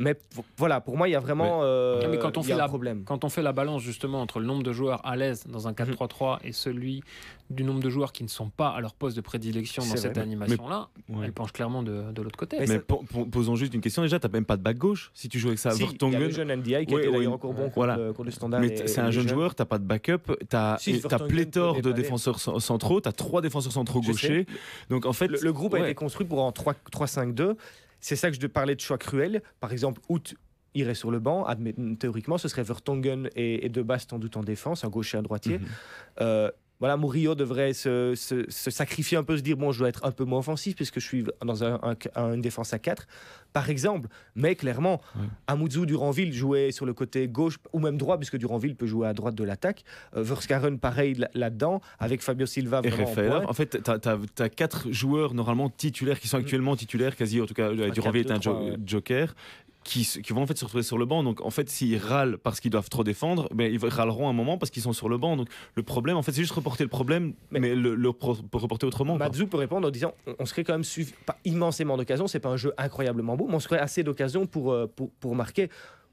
Mais 0.00 0.16
voilà, 0.56 0.80
pour 0.80 0.96
moi, 0.96 1.08
il 1.08 1.12
y 1.12 1.14
a 1.14 1.20
vraiment 1.20 1.60
euh, 1.62 2.00
Ah, 2.04 2.08
mais 2.08 2.18
quand 2.18 2.36
on 2.36 2.42
il 2.42 2.48
y 2.48 2.52
a 2.52 2.54
fait 2.56 2.60
un 2.60 2.64
la- 2.64 2.68
problème. 2.68 3.04
Quand 3.04 3.22
on 3.24 3.28
fait 3.28 3.42
la 3.42 3.52
balance 3.52 3.80
justement 3.82 4.20
entre 4.20 4.40
le 4.40 4.46
nombre 4.46 4.64
de 4.64 4.72
joueurs 4.72 5.00
à 5.06 5.14
l'aise 5.14 5.44
dans 5.48 5.68
un 5.68 5.70
Mhm. 5.70 5.76
4-3-3 5.76 6.40
et 6.42 6.50
celui 6.52 7.02
du 7.50 7.62
nombre 7.62 7.80
de 7.80 7.88
joueurs 7.90 8.10
qui 8.12 8.24
ne 8.24 8.28
sont 8.28 8.48
pas 8.50 8.70
à 8.70 8.80
leur 8.80 8.94
poste 8.94 9.14
de 9.16 9.20
prédilection 9.20 9.84
dans 9.86 9.96
cette 9.96 10.18
animation-là, 10.18 10.88
Ouais. 11.10 11.26
elle 11.26 11.32
penche 11.32 11.52
clairement 11.52 11.82
de, 11.84 12.10
de 12.12 12.22
l'autre 12.22 12.36
côté. 12.38 12.56
Mais 12.58 12.66
Mais 12.66 12.74
ça- 12.76 12.80
po- 12.80 13.04
po- 13.08 13.26
posons 13.26 13.54
juste 13.54 13.72
une 13.74 13.80
question. 13.82 14.02
Déjà, 14.02 14.18
t'as 14.18 14.28
même 14.28 14.44
pas 14.46 14.56
de 14.56 14.62
back 14.62 14.78
gauche 14.78 15.12
si 15.14 15.28
tu 15.28 15.38
joues 15.38 15.48
avec 15.48 15.58
ça. 15.60 15.70
Si, 15.70 15.84
il 15.84 16.12
y 16.12 16.16
a 16.16 16.18
le 16.18 16.30
jeune 16.30 16.50
NDI 16.50 16.86
qui 16.86 16.94
Ouais, 16.94 17.02
était 17.02 17.08
ouais, 17.08 17.12
d'ailleurs 17.18 17.18
ouais. 17.20 17.26
encore 17.28 17.52
bon 17.52 17.64
contre, 17.64 17.74
Voilà. 17.76 17.96
le, 17.96 18.12
contre 18.12 18.24
le 18.24 18.30
standard. 18.32 18.60
Mais 18.62 18.86
c'est 18.88 19.00
un 19.00 19.10
jeune 19.12 19.28
joueur, 19.28 19.54
t'as 19.54 19.64
pas 19.66 19.78
de 19.78 19.84
backup, 19.84 20.32
t'as 20.48 20.76
Si, 20.78 21.00
peut 21.00 21.08
pléthore 21.28 21.80
de 21.80 21.92
défenseurs 21.92 22.38
cen- 22.38 22.58
centraux, 22.58 23.00
t'as 23.00 23.12
trois 23.12 23.42
défenseurs 23.42 23.72
centraux 23.72 24.00
Je 24.02 24.08
gauchers. 24.10 24.46
Donc 24.90 25.06
en 25.06 25.12
fait, 25.12 25.28
Le, 25.28 25.52
groupe 25.52 25.74
a 25.74 25.80
été 25.80 25.94
construit 25.94 26.26
pour 26.26 26.42
en 26.42 26.50
3 26.50 26.74
3-5-2. 26.90 27.56
C'est 28.04 28.16
ça 28.16 28.30
que 28.30 28.36
je 28.38 28.46
parlais 28.46 28.74
de 28.74 28.82
choix 28.82 28.98
cruels. 28.98 29.42
Par 29.60 29.72
exemple, 29.72 29.98
Out 30.10 30.34
irait 30.74 30.94
sur 30.94 31.10
le 31.10 31.20
banc. 31.20 31.46
Théoriquement, 31.98 32.36
ce 32.36 32.48
serait 32.48 32.62
Vertonghen 32.62 33.30
et, 33.34 33.64
et 33.64 33.70
De 33.70 33.80
Bast 33.80 34.12
en 34.12 34.18
doute 34.18 34.36
en 34.36 34.42
défense, 34.42 34.84
un 34.84 34.90
gaucher, 34.90 35.16
un 35.16 35.22
droitier. 35.22 35.58
Mhm. 35.58 35.66
Euh, 36.20 36.50
voilà, 36.80 36.96
Murillo 36.96 37.34
devrait 37.34 37.72
se, 37.72 38.14
se- 38.16 38.44
se 38.50 38.70
sacrifier 38.70 39.16
un 39.16 39.22
peu, 39.22 39.36
se 39.36 39.42
dire 39.42 39.56
bon, 39.56 39.72
je 39.72 39.78
dois 39.78 39.88
être 39.88 40.04
un 40.04 40.10
peu 40.10 40.24
moins 40.24 40.40
offensif 40.40 40.74
puisque 40.76 41.00
je 41.00 41.06
suis 41.06 41.24
dans 41.44 41.64
un, 41.64 41.74
un- 41.82 41.94
un- 42.16 42.34
une 42.34 42.42
défense 42.42 42.72
à 42.74 42.78
4, 42.78 43.06
par 43.52 43.70
exemple. 43.70 44.08
Mais 44.34 44.54
clairement. 44.56 45.00
Amouzou 45.46 45.86
Duranville 45.86 46.32
jouait 46.32 46.72
sur 46.72 46.84
le 46.86 46.92
côté 46.92 47.28
gauche 47.28 47.58
ou 47.72 47.78
même 47.78 47.96
droit, 47.96 48.16
puisque 48.18 48.36
Duranville 48.36 48.74
peut 48.76 48.86
jouer 48.86 49.06
à 49.06 49.12
droite 49.14 49.34
de 49.34 49.44
l'attaque. 49.44 49.84
Euh, 50.16 50.22
Verskaren, 50.22 50.78
pareil 50.78 51.14
là- 51.14 51.30
là-dedans, 51.34 51.80
avec 51.98 52.20
Fabio 52.22 52.46
Silva 52.46 52.80
vraiment 52.80 53.10
en 53.46 53.50
en 53.50 53.52
fait, 53.52 53.78
tu 53.82 54.42
as, 54.42 54.48
quatre 54.48 54.90
joueurs 54.90 55.34
normalement 55.34 55.70
titulaires 55.70 56.18
qui 56.18 56.28
sont 56.28 56.38
actuellement 56.38 56.74
titulaires, 56.76 57.14
quasi, 57.16 57.40
en 57.40 57.46
tout 57.46 57.54
cas, 57.54 57.68
euh, 57.70 57.90
Duranville 57.90 58.26
est 58.26 58.30
un 58.32 58.38
4-2-3, 58.38 58.42
jo- 58.42 58.70
ouais. 58.70 58.76
joker. 58.84 59.34
Qui, 59.84 60.08
vont 60.30 60.42
en 60.42 60.46
fait 60.46 60.56
se 60.56 60.64
retrouver 60.64 60.82
sur 60.82 60.96
le 60.96 61.04
banc. 61.04 61.22
Donc 61.22 61.42
en 61.42 61.50
fait, 61.50 61.68
s'ils 61.68 61.98
râlent 61.98 62.38
parce 62.38 62.58
qu'ils 62.58 62.70
doivent 62.70 62.88
trop 62.88 63.04
défendre, 63.04 63.48
ben, 63.54 63.70
ils 63.70 63.78
râleront 63.86 64.28
un 64.30 64.32
moment 64.32 64.56
parce 64.56 64.70
qu'ils 64.70 64.82
sont 64.82 64.94
sur 64.94 65.10
le 65.10 65.18
banc. 65.18 65.36
Donc 65.36 65.48
le 65.74 65.82
problème, 65.82 66.16
en 66.16 66.22
fait, 66.22 66.32
c'est 66.32 66.40
juste 66.40 66.52
reporter 66.54 66.84
le 66.84 66.88
problème, 66.88 67.34
mais, 67.50 67.60
Mais- 67.60 67.74
le, 67.74 67.94
le 67.94 68.12
pro- 68.12 68.36
reporter 68.52 68.86
autrement. 68.86 69.16
Matsu 69.16 69.46
peut 69.46 69.58
répondre 69.58 69.86
en 69.86 69.90
disant 69.90 70.14
on, 70.38 70.46
se 70.46 70.52
crée 70.52 70.64
quand 70.64 70.72
même 70.72 70.82
suffi- 70.82 71.12
pas 71.26 71.36
immensément 71.44 71.98
d'occasions, 71.98 72.26
c'est 72.26 72.40
pas 72.40 72.48
un 72.48 72.56
jeu 72.56 72.72
incroyablement 72.78 73.36
beau, 73.36 73.46
mais 73.46 73.54
on 73.56 73.60
se 73.60 73.68
crée 73.68 73.78
assez 73.78 74.02
d'occasions 74.02 74.46
pour, 74.46 74.72
euh, 74.72 74.86
pour, 74.86 75.10
pour 75.20 75.34
marquer. 75.36 75.68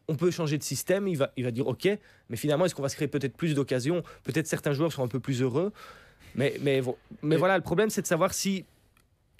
On 0.09 0.15
peut 0.15 0.31
changer 0.31 0.57
de 0.57 0.63
système, 0.63 1.07
il 1.07 1.17
va, 1.17 1.31
il 1.37 1.45
va 1.45 1.51
dire 1.51 1.65
ok, 1.67 1.87
mais 2.29 2.35
finalement, 2.35 2.65
est-ce 2.65 2.75
qu'on 2.75 2.81
va 2.81 2.89
se 2.89 2.97
créer 2.97 3.07
peut-être 3.07 3.37
plus 3.37 3.55
d'occasions? 3.55 4.03
Peut-être 4.23 4.47
certains 4.47 4.73
joueurs 4.73 4.91
sont 4.91 5.03
un 5.03 5.07
peu 5.07 5.21
plus 5.21 5.41
heureux, 5.41 5.71
mais, 6.35 6.55
mais, 6.61 6.81
mais 7.21 7.37
voilà, 7.37 7.55
le 7.57 7.63
problème 7.63 7.89
c'est 7.89 8.01
de 8.01 8.07
savoir 8.07 8.33
si 8.33 8.65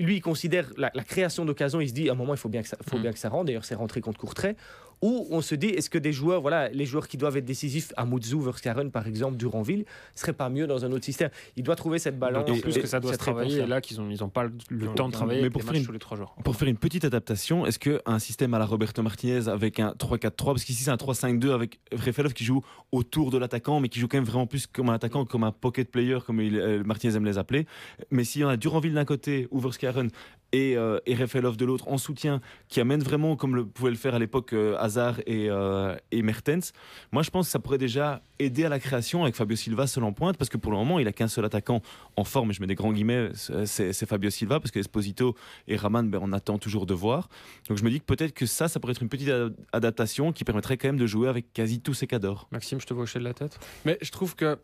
lui 0.02 0.18
il 0.18 0.22
considère 0.22 0.68
la, 0.78 0.92
la 0.94 1.04
création 1.04 1.46
d'occasions, 1.46 1.80
il 1.82 1.90
se 1.90 1.94
dit 1.94 2.10
à 2.10 2.14
un 2.14 2.16
moment 2.16 2.34
il 2.34 2.38
faut 2.40 2.50
bien 2.50 2.62
que 2.62 2.68
ça, 2.68 2.78
faut 2.88 2.98
Mm. 2.98 3.02
bien 3.02 3.14
que 3.14 3.20
ça 3.20 3.30
rentre, 3.30 3.46
d'ailleurs 3.46 3.66
c'est 3.66 3.76
rentré 3.76 4.02
contre 4.02 4.20
Courtrai, 4.20 4.56
ou 5.02 5.28
on 5.32 5.42
se 5.42 5.56
dit 5.56 5.68
est-ce 5.68 5.90
que 5.90 5.98
des 5.98 6.14
joueurs, 6.14 6.42
voilà, 6.42 6.70
les 6.70 6.86
joueurs 6.86 7.08
qui 7.08 7.18
doivent 7.18 7.38
être 7.38 7.46
décisifs, 7.46 7.92
à 7.98 8.06
Verskaren 8.06 8.92
par 8.92 9.08
exemple, 9.08 9.38
Duranville, 9.38 9.86
seraient 10.16 10.34
pas 10.34 10.50
mieux 10.50 10.68
dans 10.68 10.86
un 10.86 10.92
autre 10.92 11.06
système? 11.06 11.30
Il 11.56 11.64
doit 11.64 11.76
trouver 11.76 12.00
cette 12.00 12.20
balance. 12.20 12.46
D'autant 12.46 12.60
plus 12.60 12.78
euh, 12.78 12.82
que 12.82 12.88
ça 12.88 13.00
doit 13.00 13.14
se 13.14 13.18
travailler 13.18 13.60
et 13.60 13.66
là 13.66 13.82
qu'ils 13.82 13.98
n'ont 14.00 14.10
ils 14.10 14.24
ont 14.24 14.30
pas 14.30 14.44
le, 14.44 14.88
temps 14.94 15.08
de 15.08 15.14
travailler 15.14 15.42
mais 15.42 15.50
pour 15.50 15.62
les 15.62 15.68
faire 15.68 15.76
une- 15.76 15.86
tous 15.86 15.92
les 15.92 16.00
trois 16.00 16.18
jours. 16.18 16.36
Pour 16.44 16.56
faire 16.56 16.68
une 16.68 16.78
petite 16.78 17.06
adaptation, 17.06 17.66
est-ce 17.66 17.80
qu'un 17.80 18.20
système 18.20 18.54
à 18.54 18.60
la 18.60 18.66
Roberto 18.66 19.02
Martinez 19.02 19.48
avec 19.48 19.80
un 19.80 19.92
3-4-3, 19.98 20.46
parce 20.54 20.64
qu'ici 20.64 20.84
c'est 20.84 20.92
un 20.92 20.96
3-5-2 20.98 21.52
avec 21.52 21.80
Refelov 21.92 22.34
qui 22.34 22.44
joue 22.44 22.62
autour 22.92 23.32
de 23.32 23.38
l'attaquant, 23.38 23.80
mais 23.80 23.90
qui 23.90 24.00
joue 24.00 24.08
quand 24.08 24.18
même 24.18 24.26
vraiment 24.26 24.48
plus 24.48 24.68
comme 24.68 24.90
un 24.90 24.94
attaquant, 24.94 25.26
comme 25.26 25.44
un 25.44 25.52
pocket 25.52 25.90
player, 25.90 26.20
comme 26.26 26.42
il- 26.42 26.58
euh, 26.60 26.84
Martinez 26.84 27.16
aime 27.16 27.26
les 27.26 27.38
appeler. 27.38 27.66
Mais 28.12 28.24
s'il 28.24 28.42
y 28.42 28.44
en 28.46 28.50
a 28.50 28.58
Duranville 28.58 28.94
d'un 28.94 29.06
côté, 29.06 29.48
Overskaren 29.52 30.10
et, 30.52 30.76
euh, 30.76 31.00
et 31.06 31.16
de 31.16 31.66
l'autre 31.66 31.88
en 31.88 31.98
soutien, 31.98 32.42
qui 32.68 32.80
amène 32.80 33.02
vraiment, 33.02 33.36
comme 33.36 33.56
le 33.56 33.66
pouvait 33.66 33.92
le 33.92 33.98
faire 33.98 34.16
à 34.16 34.20
l'époque 34.20 34.54
euh, 34.54 34.76
Hazard 34.78 35.20
et, 35.26 35.50
euh, 35.50 35.96
et 36.12 36.22
Mertens, 36.22 36.74
moi 37.12 37.24
je 37.24 37.30
pense 37.30 37.48
que 37.48 37.52
ça 37.52 37.60
pourrait 37.60 37.78
déjà 37.78 38.22
aider 38.40 38.66
à 38.66 38.70
la 38.70 38.80
création 38.80 39.24
avec 39.24 39.36
Fabio 39.36 39.56
Silva 39.56 39.88
seul 39.88 40.04
en 40.04 40.14
pointe, 40.14 40.38
parce 40.38 40.50
que 40.50 40.58
pour 40.58 40.72
le 40.72 40.78
moment 40.78 41.00
il 41.00 41.08
a 41.08 41.12
qu'un 41.12 41.28
seul 41.28 41.46
attaquant 41.46 41.82
en 42.18 42.24
forme, 42.24 42.52
et 42.52 42.54
je 42.54 42.62
mets 42.62 42.68
des 42.68 42.76
grands 42.76 42.92
guillemets, 42.92 43.30
c'est 43.66 44.06
Fabio 44.06 44.30
Silva, 44.30 44.60
parce 44.60 44.72
que 44.72 44.80
Esposito 44.80 45.36
et 45.68 45.76
Raman, 45.76 46.10
ben, 46.10 46.20
on 46.22 46.34
attend 46.34 46.58
toujours 46.58 46.86
de 46.86 46.94
voir. 46.94 47.30
Donc 47.70 47.78
je 47.78 47.84
me 47.84 47.90
dis 47.90 48.00
que 48.00 48.06
peut-être 48.06 48.34
que 48.34 48.46
ça, 48.46 48.68
ça 48.68 48.80
pourrait 48.80 48.92
être 48.92 49.02
une 49.02 49.10
petite 49.10 49.32
adaptation 49.72 50.32
qui 50.32 50.44
permettrait 50.44 50.78
quand 50.78 50.90
même 50.90 50.98
de 50.98 51.08
jouer 51.08 51.30
avec 51.30 51.54
quasi 51.54 51.80
tous 51.80 51.94
ces 51.94 52.08
cadors. 52.08 52.48
Maxime, 52.52 52.82
je 52.82 52.86
te 52.86 52.94
vois 52.94 53.06
de 53.20 53.20
la 53.20 53.34
tête. 53.34 53.60
Mais 53.86 53.98
je 54.02 54.12
trouve 54.12 54.36
que 54.36 54.58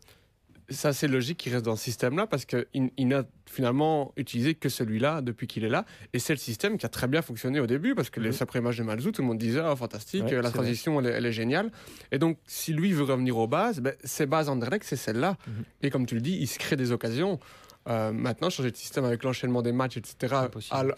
c'est 0.68 0.88
assez 0.88 1.08
logique 1.08 1.38
qu'il 1.38 1.52
reste 1.52 1.64
dans 1.64 1.76
ce 1.76 1.84
système-là 1.84 2.26
parce 2.26 2.44
qu'il 2.44 2.66
il 2.96 3.08
n'a 3.08 3.24
finalement 3.46 4.12
utilisé 4.16 4.54
que 4.54 4.68
celui-là 4.68 5.22
depuis 5.22 5.46
qu'il 5.46 5.64
est 5.64 5.68
là. 5.70 5.84
Et 6.12 6.18
c'est 6.18 6.34
le 6.34 6.38
système 6.38 6.76
qui 6.76 6.84
a 6.84 6.88
très 6.90 7.06
bien 7.08 7.22
fonctionné 7.22 7.58
au 7.60 7.66
début 7.66 7.94
parce 7.94 8.10
que 8.10 8.20
les 8.20 8.28
Mhm. 8.28 8.34
cinq 8.34 8.46
premiers 8.46 8.64
matchs 8.64 8.76
de 8.76 8.82
Malzou, 8.82 9.10
tout 9.12 9.22
le 9.22 9.28
monde 9.28 9.38
disait 9.38 9.62
oh, 9.64 9.74
fantastique, 9.76 10.24
Ouais, 10.24 10.32
la 10.42 10.42
c'est 10.48 10.54
transition 10.54 11.00
elle 11.00 11.06
est, 11.06 11.10
elle 11.10 11.26
est 11.26 11.32
géniale. 11.32 11.70
Et 12.12 12.18
donc, 12.18 12.38
si 12.46 12.72
lui 12.72 12.92
veut 12.92 13.04
revenir 13.04 13.36
aux 13.38 13.46
bases, 13.48 13.80
ben, 13.80 13.94
ses 14.04 14.26
bases 14.26 14.48
Anderlecht, 14.48 14.84
c'est 14.84 14.96
celle-là. 14.96 15.36
Mhm. 15.46 15.64
Et 15.82 15.90
comme 15.90 16.04
tu 16.06 16.14
le 16.14 16.20
dis, 16.20 16.36
il 16.38 16.46
se 16.46 16.58
crée 16.58 16.76
des 16.76 16.92
occasions. 16.92 17.40
Euh, 17.88 18.12
maintenant, 18.12 18.50
changer 18.50 18.70
de 18.70 18.76
système 18.76 19.06
avec 19.06 19.24
l'enchaînement 19.24 19.62
des 19.62 19.72
matchs, 19.72 19.96
etc., 19.96 20.34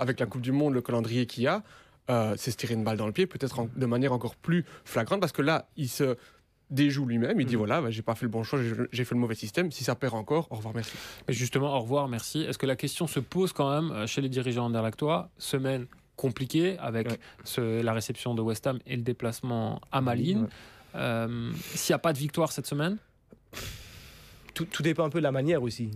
avec 0.00 0.18
la 0.18 0.26
Coupe 0.26 0.40
du 0.42 0.50
Monde, 0.50 0.74
le 0.74 0.82
calendrier 0.82 1.26
qu'il 1.26 1.44
y 1.44 1.46
a, 1.46 1.62
euh, 2.10 2.34
c'est 2.36 2.50
se 2.50 2.56
tirer 2.56 2.74
une 2.74 2.82
balle 2.82 2.96
dans 2.96 3.06
le 3.06 3.12
pied, 3.12 3.26
peut-être 3.26 3.68
de 3.76 3.86
manière 3.86 4.12
encore 4.12 4.34
plus 4.34 4.64
flagrante, 4.84 5.20
parce 5.20 5.30
que 5.30 5.42
là, 5.42 5.68
il 5.76 5.88
se 5.88 6.16
déjoue 6.70 7.04
lui-même, 7.06 7.40
il 7.40 7.46
dit 7.46 7.54
Mhm. 7.54 7.58
voilà, 7.58 7.80
bah, 7.82 7.90
j'ai 7.90 8.02
pas 8.02 8.14
fait 8.14 8.24
le 8.26 8.30
bon 8.30 8.42
choix, 8.44 8.60
j'ai- 8.92 9.04
fait 9.04 9.14
le 9.14 9.20
mauvais 9.20 9.34
système, 9.34 9.70
si 9.72 9.82
ça 9.84 9.94
perd 9.94 10.14
encore, 10.14 10.46
au 10.50 10.56
revoir, 10.56 10.74
merci. 10.74 10.92
Mais 11.28 11.34
justement, 11.34 11.74
au 11.76 11.80
revoir, 11.80 12.08
merci. 12.08 12.42
Est-ce 12.42 12.58
que 12.58 12.66
la 12.66 12.76
question 12.76 13.06
se 13.06 13.20
pose 13.20 13.52
quand 13.52 13.70
même 13.70 13.90
euh, 13.92 14.06
chez 14.06 14.20
les 14.20 14.28
dirigeants 14.28 14.66
anderlechtois 14.66 15.30
Semaine 15.38 15.86
compliquée 16.16 16.76
avec 16.78 17.08
Ouais. 17.10 17.18
ce- 17.44 17.82
la 17.82 17.92
réception 17.92 18.34
de 18.34 18.42
West 18.42 18.66
Ham 18.66 18.78
et 18.86 18.96
le 18.96 19.02
déplacement 19.02 19.80
à 19.90 20.00
Malines. 20.00 20.42
Ouais. 20.42 20.48
Euh, 20.96 21.50
S'il 21.74 21.92
n'y 21.92 21.96
a 21.96 21.98
pas 21.98 22.12
de 22.12 22.18
victoire 22.18 22.52
cette 22.52 22.66
semaine, 22.66 22.98
tout, 24.54 24.64
tout 24.66 24.82
dépend 24.82 25.04
un 25.04 25.10
peu 25.10 25.18
de 25.18 25.22
la 25.24 25.32
manière 25.32 25.62
aussi. 25.62 25.90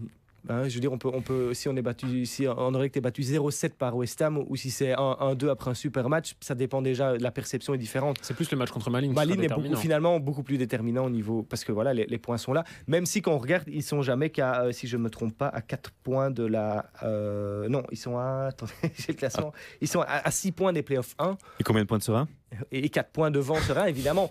Hein, 0.48 0.68
je 0.68 0.74
veux 0.74 0.80
dire, 0.80 0.92
on 0.92 0.98
peut, 0.98 1.10
on 1.12 1.22
peut, 1.22 1.54
si 1.54 1.68
on 1.68 1.76
est 1.76 1.82
battu, 1.82 2.26
si 2.26 2.46
on 2.46 2.74
aurait 2.74 2.88
été 2.88 3.00
battu 3.00 3.22
0-7 3.22 3.70
par 3.70 3.96
West 3.96 4.20
Ham 4.20 4.44
ou 4.46 4.56
si 4.56 4.70
c'est 4.70 4.92
1-2 4.92 5.48
après 5.48 5.70
un 5.70 5.74
super 5.74 6.08
match, 6.08 6.34
ça 6.40 6.54
dépend 6.54 6.82
déjà. 6.82 7.16
La 7.16 7.30
perception 7.30 7.72
est 7.74 7.78
différente. 7.78 8.18
C'est 8.22 8.34
plus 8.34 8.50
le 8.50 8.56
match 8.58 8.70
contre 8.70 8.90
Malines. 8.90 9.12
qui 9.12 9.16
Malines 9.16 9.42
est 9.42 9.48
beaucoup, 9.48 9.76
finalement 9.76 10.20
beaucoup 10.20 10.42
plus 10.42 10.58
déterminant 10.58 11.06
au 11.06 11.10
niveau 11.10 11.42
parce 11.42 11.64
que 11.64 11.72
voilà, 11.72 11.94
les, 11.94 12.06
les 12.06 12.18
points 12.18 12.36
sont 12.36 12.52
là. 12.52 12.64
Même 12.86 13.06
si 13.06 13.22
quand 13.22 13.32
on 13.32 13.38
regarde, 13.38 13.64
ils 13.68 13.82
sont 13.82 14.02
jamais 14.02 14.30
qu'à, 14.30 14.64
euh, 14.64 14.72
si 14.72 14.86
je 14.86 14.96
me 14.96 15.08
trompe 15.08 15.36
pas, 15.36 15.48
à 15.48 15.62
4 15.62 15.90
points 16.02 16.30
de 16.30 16.44
la. 16.44 16.90
euh, 17.02 17.68
non, 17.68 17.82
ils 17.90 17.98
sont 17.98 18.18
à. 18.18 18.46
Attendez, 18.48 18.72
j'ai 18.82 19.12
le 19.12 19.14
classement. 19.14 19.52
Ils 19.80 19.88
sont 19.88 20.04
à, 20.06 20.30
6 20.30 20.52
points 20.52 20.72
des 20.72 20.82
playoffs 20.82 21.14
1 21.18 21.36
Et 21.60 21.62
combien 21.62 21.82
de 21.82 21.88
points 21.88 21.98
de 21.98 22.02
Sera 22.02 22.26
et 22.70 22.88
4 22.88 23.10
points 23.10 23.30
devant 23.30 23.56
sera 23.56 23.88
évidemment. 23.88 24.30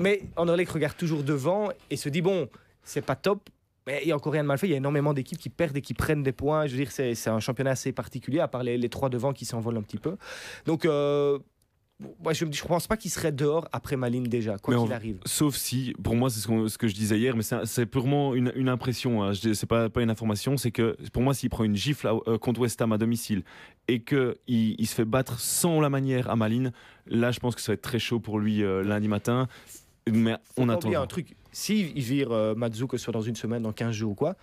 Mais 0.00 0.22
Anderlecht 0.36 0.72
regarde 0.72 0.96
toujours 0.96 1.22
devant 1.22 1.68
et 1.90 1.96
se 1.96 2.08
dit 2.08 2.22
bon, 2.22 2.48
c'est 2.82 3.02
pas 3.02 3.14
top. 3.14 3.48
N'y 3.86 4.12
a 4.12 4.16
encore 4.16 4.32
rien 4.32 4.42
de 4.42 4.48
mal 4.48 4.58
fait. 4.58 4.68
Il 4.68 4.70
y 4.70 4.74
a 4.74 4.76
énormément 4.76 5.12
d'équipes 5.12 5.38
qui 5.38 5.48
perdent 5.48 5.76
et 5.76 5.80
qui 5.80 5.94
prennent 5.94 6.22
des 6.22 6.32
points. 6.32 6.66
Je 6.66 6.76
veux 6.76 6.84
dire, 6.84 6.92
c'est 6.92 7.28
un 7.28 7.40
championnat 7.40 7.72
assez 7.72 7.92
particulier, 7.92 8.40
à 8.40 8.48
part 8.48 8.62
les, 8.62 8.78
les 8.78 8.88
trois 8.88 9.08
devant 9.08 9.32
qui 9.32 9.44
s'envolent 9.44 9.76
un 9.76 9.82
petit 9.82 9.98
peu. 9.98 10.16
Donc, 10.66 10.84
euh, 10.84 11.38
moi, 12.22 12.32
je 12.32 12.44
ne 12.44 12.50
pense 12.66 12.86
pas 12.86 12.96
qu'il 12.96 13.10
serait 13.10 13.32
dehors 13.32 13.68
après 13.72 13.96
Malines 13.96 14.24
déjà, 14.24 14.58
quoi 14.58 14.76
qu'il 14.76 14.92
arrive. 14.92 15.18
Sauf 15.24 15.56
si, 15.56 15.94
pour 16.02 16.14
moi, 16.16 16.30
c'est 16.30 16.40
ce, 16.40 16.78
que 16.78 16.88
je 16.88 16.94
disais 16.94 17.18
hier, 17.18 17.36
mais 17.36 17.42
c'est 17.64 17.86
purement 17.86 18.34
une, 18.34 18.52
une 18.56 18.68
impression. 18.68 19.22
Hein. 19.22 19.32
C'est 19.34 19.66
pas, 19.66 19.88
pas 19.88 20.02
une 20.02 20.10
information. 20.10 20.56
C'est 20.56 20.70
que 20.70 20.96
pour 21.12 21.22
moi, 21.22 21.34
s'il 21.34 21.50
prend 21.50 21.64
une 21.64 21.76
gifle 21.76 22.08
à- 22.08 22.14
euh, 22.26 22.38
contre 22.38 22.60
West 22.60 22.80
Ham 22.82 22.92
à 22.92 22.98
domicile 22.98 23.42
et 23.88 24.00
que 24.00 24.38
il, 24.46 24.86
se 24.86 24.94
fait 24.94 25.04
battre 25.04 25.38
sans 25.38 25.80
la 25.80 25.90
manière 25.90 26.30
à 26.30 26.36
Malines, 26.36 26.72
là, 27.06 27.30
je 27.30 27.40
pense 27.40 27.54
que 27.54 27.60
ça 27.60 27.72
va 27.72 27.74
être 27.74 27.82
très 27.82 27.98
chaud 27.98 28.20
pour 28.20 28.38
lui 28.38 28.62
euh, 28.62 28.82
lundi 28.82 29.08
matin. 29.08 29.48
Mais 30.10 30.36
on 30.56 30.68
attend. 30.68 30.80
oublier 30.88 30.96
un 30.96 31.06
truc. 31.06 31.34
S'il 31.52 31.92
vire 32.00 32.32
euh, 32.32 32.54
Matsu, 32.54 32.86
que 32.86 32.96
ce 32.96 33.04
soit 33.04 33.12
dans 33.12 33.20
une 33.22 33.36
semaine, 33.36 33.62
dans 33.62 33.72
15 33.72 33.94
jours 33.94 34.12
ou 34.12 34.14
quoi, 34.14 34.36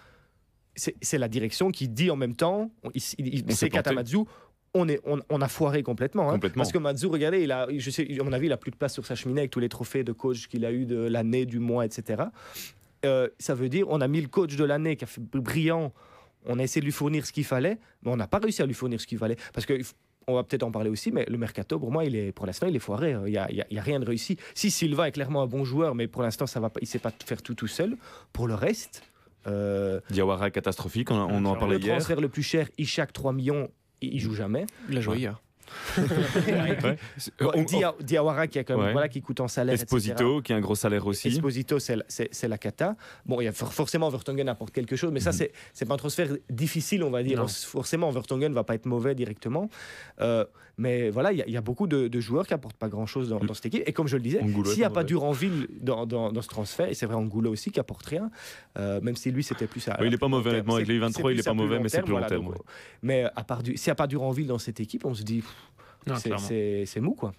c'est 0.76 0.96
c'est 1.02 1.18
la 1.18 1.28
direction 1.28 1.72
qui 1.72 1.88
dit 1.90 2.10
en 2.12 2.16
même 2.16 2.36
temps, 2.36 2.72
il, 2.94 3.02
il- 3.18 3.36
il 3.36 3.44
On 4.76 4.88
est, 4.88 5.02
on, 5.04 5.20
on 5.32 5.42
a 5.42 5.48
foiré 5.48 5.82
complètement. 5.82 6.30
hein. 6.30 6.34
Complètement. 6.34 6.62
Parce 6.62 6.72
que 6.72 6.78
Matsu, 6.78 7.08
regardez, 7.08 7.42
il 7.42 7.52
a, 7.52 7.68
je 7.76 7.90
sais, 7.90 8.08
à 8.20 8.24
mon 8.24 8.32
avis, 8.34 8.46
il 8.46 8.52
a 8.54 8.58
plus 8.58 8.70
de 8.70 8.76
place 8.76 8.94
sur 8.94 9.04
sa 9.06 9.16
cheminée 9.16 9.42
avec 9.42 9.52
tous 9.52 9.60
les 9.60 9.68
trophées 9.70 10.04
de 10.04 10.12
coach 10.12 10.48
qu'il 10.48 10.64
a 10.64 10.72
eu 10.72 10.86
de 10.86 10.96
l'année, 10.98 11.48
du 11.48 11.58
mois, 11.58 11.86
etc. 11.86 12.24
Euh, 13.06 13.28
ça 13.40 13.56
veut 13.56 13.68
dire, 13.70 13.88
on 13.90 14.00
a 14.02 14.08
mis 14.08 14.22
le 14.22 14.28
coach 14.28 14.56
de 14.56 14.64
l'année 14.64 14.96
qui 14.96 15.06
a 15.06 15.08
fait 15.08 15.22
brillant. 15.22 15.92
On 16.46 16.60
a 16.60 16.64
essayé 16.64 16.82
de 16.82 16.86
lui 16.86 16.92
fournir 16.92 17.26
ce 17.26 17.32
qu'il 17.34 17.46
fallait, 17.46 17.80
mais 18.04 18.12
on 18.12 18.16
n'a 18.18 18.28
pas 18.28 18.38
réussi 18.38 18.62
à 18.62 18.66
lui 18.68 18.74
fournir 18.76 19.02
ce 19.02 19.08
qu'il 19.08 19.18
fallait. 19.18 19.38
Parce 19.54 19.66
que 19.66 19.74
on 20.30 20.36
va 20.36 20.44
peut-être 20.44 20.64
en 20.64 20.72
parler 20.72 20.90
aussi, 20.90 21.12
mais 21.12 21.26
le 21.28 21.38
mercato, 21.38 21.80
pour 21.80 21.92
moi, 21.92 22.06
il 22.06 22.16
est, 22.16 22.32
pour 22.32 22.46
l'instant, 22.46 22.68
il 22.68 22.76
est 22.76 22.80
foiré. 22.80 23.16
Il 23.26 23.32
n'y 23.32 23.38
a, 23.38 23.82
rien 23.82 24.00
de 24.00 24.06
réussi. 24.06 24.38
Si 24.54 24.72
Silva 24.72 25.08
est 25.08 25.12
clairement 25.12 25.42
un 25.42 25.48
bon 25.48 25.64
joueur, 25.66 25.96
mais 25.96 26.08
pour 26.08 26.22
l'instant, 26.22 26.48
ça 26.48 26.60
va 26.60 26.70
pas, 26.70 26.80
il 26.82 26.86
ne 26.86 26.90
sait 26.90 27.00
pas 27.00 27.12
faire 27.26 27.42
tout 27.42 27.56
tout 27.56 27.68
seul. 27.68 27.98
Pour 28.34 28.48
le 28.48 28.56
reste, 28.56 29.04
euh, 29.48 30.00
Diawara 30.10 30.52
catastrophique, 30.52 31.12
on, 31.12 31.16
on 31.16 31.46
en 31.46 31.56
parlait 31.56 31.78
le 31.78 31.84
hier. 31.84 31.96
transfert 31.96 32.22
le 32.22 32.30
plus 32.30 32.44
cher, 32.44 32.70
Ishak 32.78 33.14
3 33.14 33.34
millions, 33.34 33.70
il, 34.02 34.20
joue 34.20 34.34
jamais. 34.36 34.66
Il 34.90 34.98
a 34.98 35.02
joué 35.02 35.14
Ouais. 35.14 35.20
hier. 35.20 35.42
Ouais. 35.98 36.78
Bon, 37.40 37.52
On- 37.56 37.64
Dia- 37.64 37.96
Diawara 38.02 38.48
qui 38.48 38.60
a 38.60 38.64
quand 38.64 38.78
même, 38.78 38.86
Ouais. 38.88 38.92
voilà, 38.94 39.10
qui 39.10 39.22
coûte 39.22 39.40
en 39.40 39.48
salaire. 39.48 39.74
etc. 39.76 39.86
Esposito, 39.86 40.42
qui 40.42 40.54
a 40.54 40.56
un 40.56 40.60
gros 40.62 40.76
salaire 40.76 41.06
aussi. 41.08 41.28
Esposito, 41.30 41.80
c'est 41.80 41.96
la- 42.48 42.58
cata. 42.58 42.96
Bon, 43.26 43.40
il 43.42 43.46
y 43.46 43.48
a 43.48 43.52
for- 43.52 43.74
forcément 43.74 44.10
Vertonghen 44.10 44.48
apporte 44.50 44.72
quelque 44.74 44.96
chose, 44.96 45.12
mais 45.12 45.20
ça, 45.20 45.32
Mhm. 45.32 45.36
c'est 45.38 45.52
c'est 45.74 45.86
pas 45.86 45.94
un 45.94 45.98
transfert 45.98 46.30
difficile, 46.50 47.04
on 47.04 47.10
va 47.12 47.24
dire. 47.24 47.40
Non. 47.40 47.48
Forcément, 47.48 48.10
Vertonghen 48.12 48.54
va 48.54 48.64
pas 48.64 48.76
être 48.76 48.86
mauvais 48.86 49.16
directement. 49.16 49.70
Euh, 50.22 50.46
mais 50.78 51.10
voilà, 51.10 51.32
il 51.34 51.38
y, 51.38 51.42
a- 51.42 51.48
il 51.48 51.54
y 51.54 51.58
a 51.58 51.62
beaucoup 51.62 51.88
de, 51.88 52.08
de 52.08 52.20
joueurs 52.20 52.48
qui 52.48 52.54
apportent 52.54 52.78
pas 52.78 52.88
grand-chose 52.90 53.30
dans, 53.30 53.40
dans 53.40 53.54
cette 53.54 53.66
équipe. 53.68 53.84
Et 53.88 53.94
comme 53.94 54.08
je 54.08 54.16
le 54.18 54.22
disais, 54.24 54.40
s'il 54.66 54.78
n'y 54.78 54.84
a 54.84 54.90
pas. 54.90 55.04
Duranville 55.04 55.68
dans, 55.82 56.06
dans, 56.06 56.32
dans 56.32 56.42
ce 56.42 56.48
transfert, 56.50 56.88
et 56.90 56.94
c'est 56.94 57.06
vrai 57.06 57.16
Angulo 57.16 57.52
aussi 57.52 57.72
qui 57.72 57.80
apporte 57.80 58.06
rien, 58.06 58.30
euh, 58.78 59.00
même 59.02 59.16
si 59.16 59.32
lui, 59.32 59.44
c'était 59.44 59.66
plus 59.68 59.88
à. 59.88 59.98
Oui, 60.00 60.08
il 60.08 60.14
est 60.14 60.18
pas 60.18 60.28
mauvais, 60.28 60.50
honnêtement, 60.52 60.76
avec 60.76 60.88
les 60.88 61.00
U23, 61.00 61.30
c'est 61.30 61.34
il 61.36 61.40
est 61.40 61.44
pas 61.44 61.54
mauvais, 61.54 61.80
mais 61.80 61.90
c'est 61.90 62.02
plus 62.02 62.12
long 62.14 62.22
terme. 62.26 62.54
Mais 63.02 63.26
à 63.36 63.44
part 63.44 63.64
du, 63.64 63.76
s'il 63.78 63.90
n'y 63.90 63.94
a 63.94 63.96
pas 63.96 64.08
Duranville 64.08 64.48
dans 64.48 64.60
cette 64.60 64.80
équipe, 64.80 65.06
on 65.06 65.14
se 65.14 65.24
dit, 65.24 65.44
c'est- 66.86 67.00
mou, 67.02 67.14
quoi. 67.14 67.34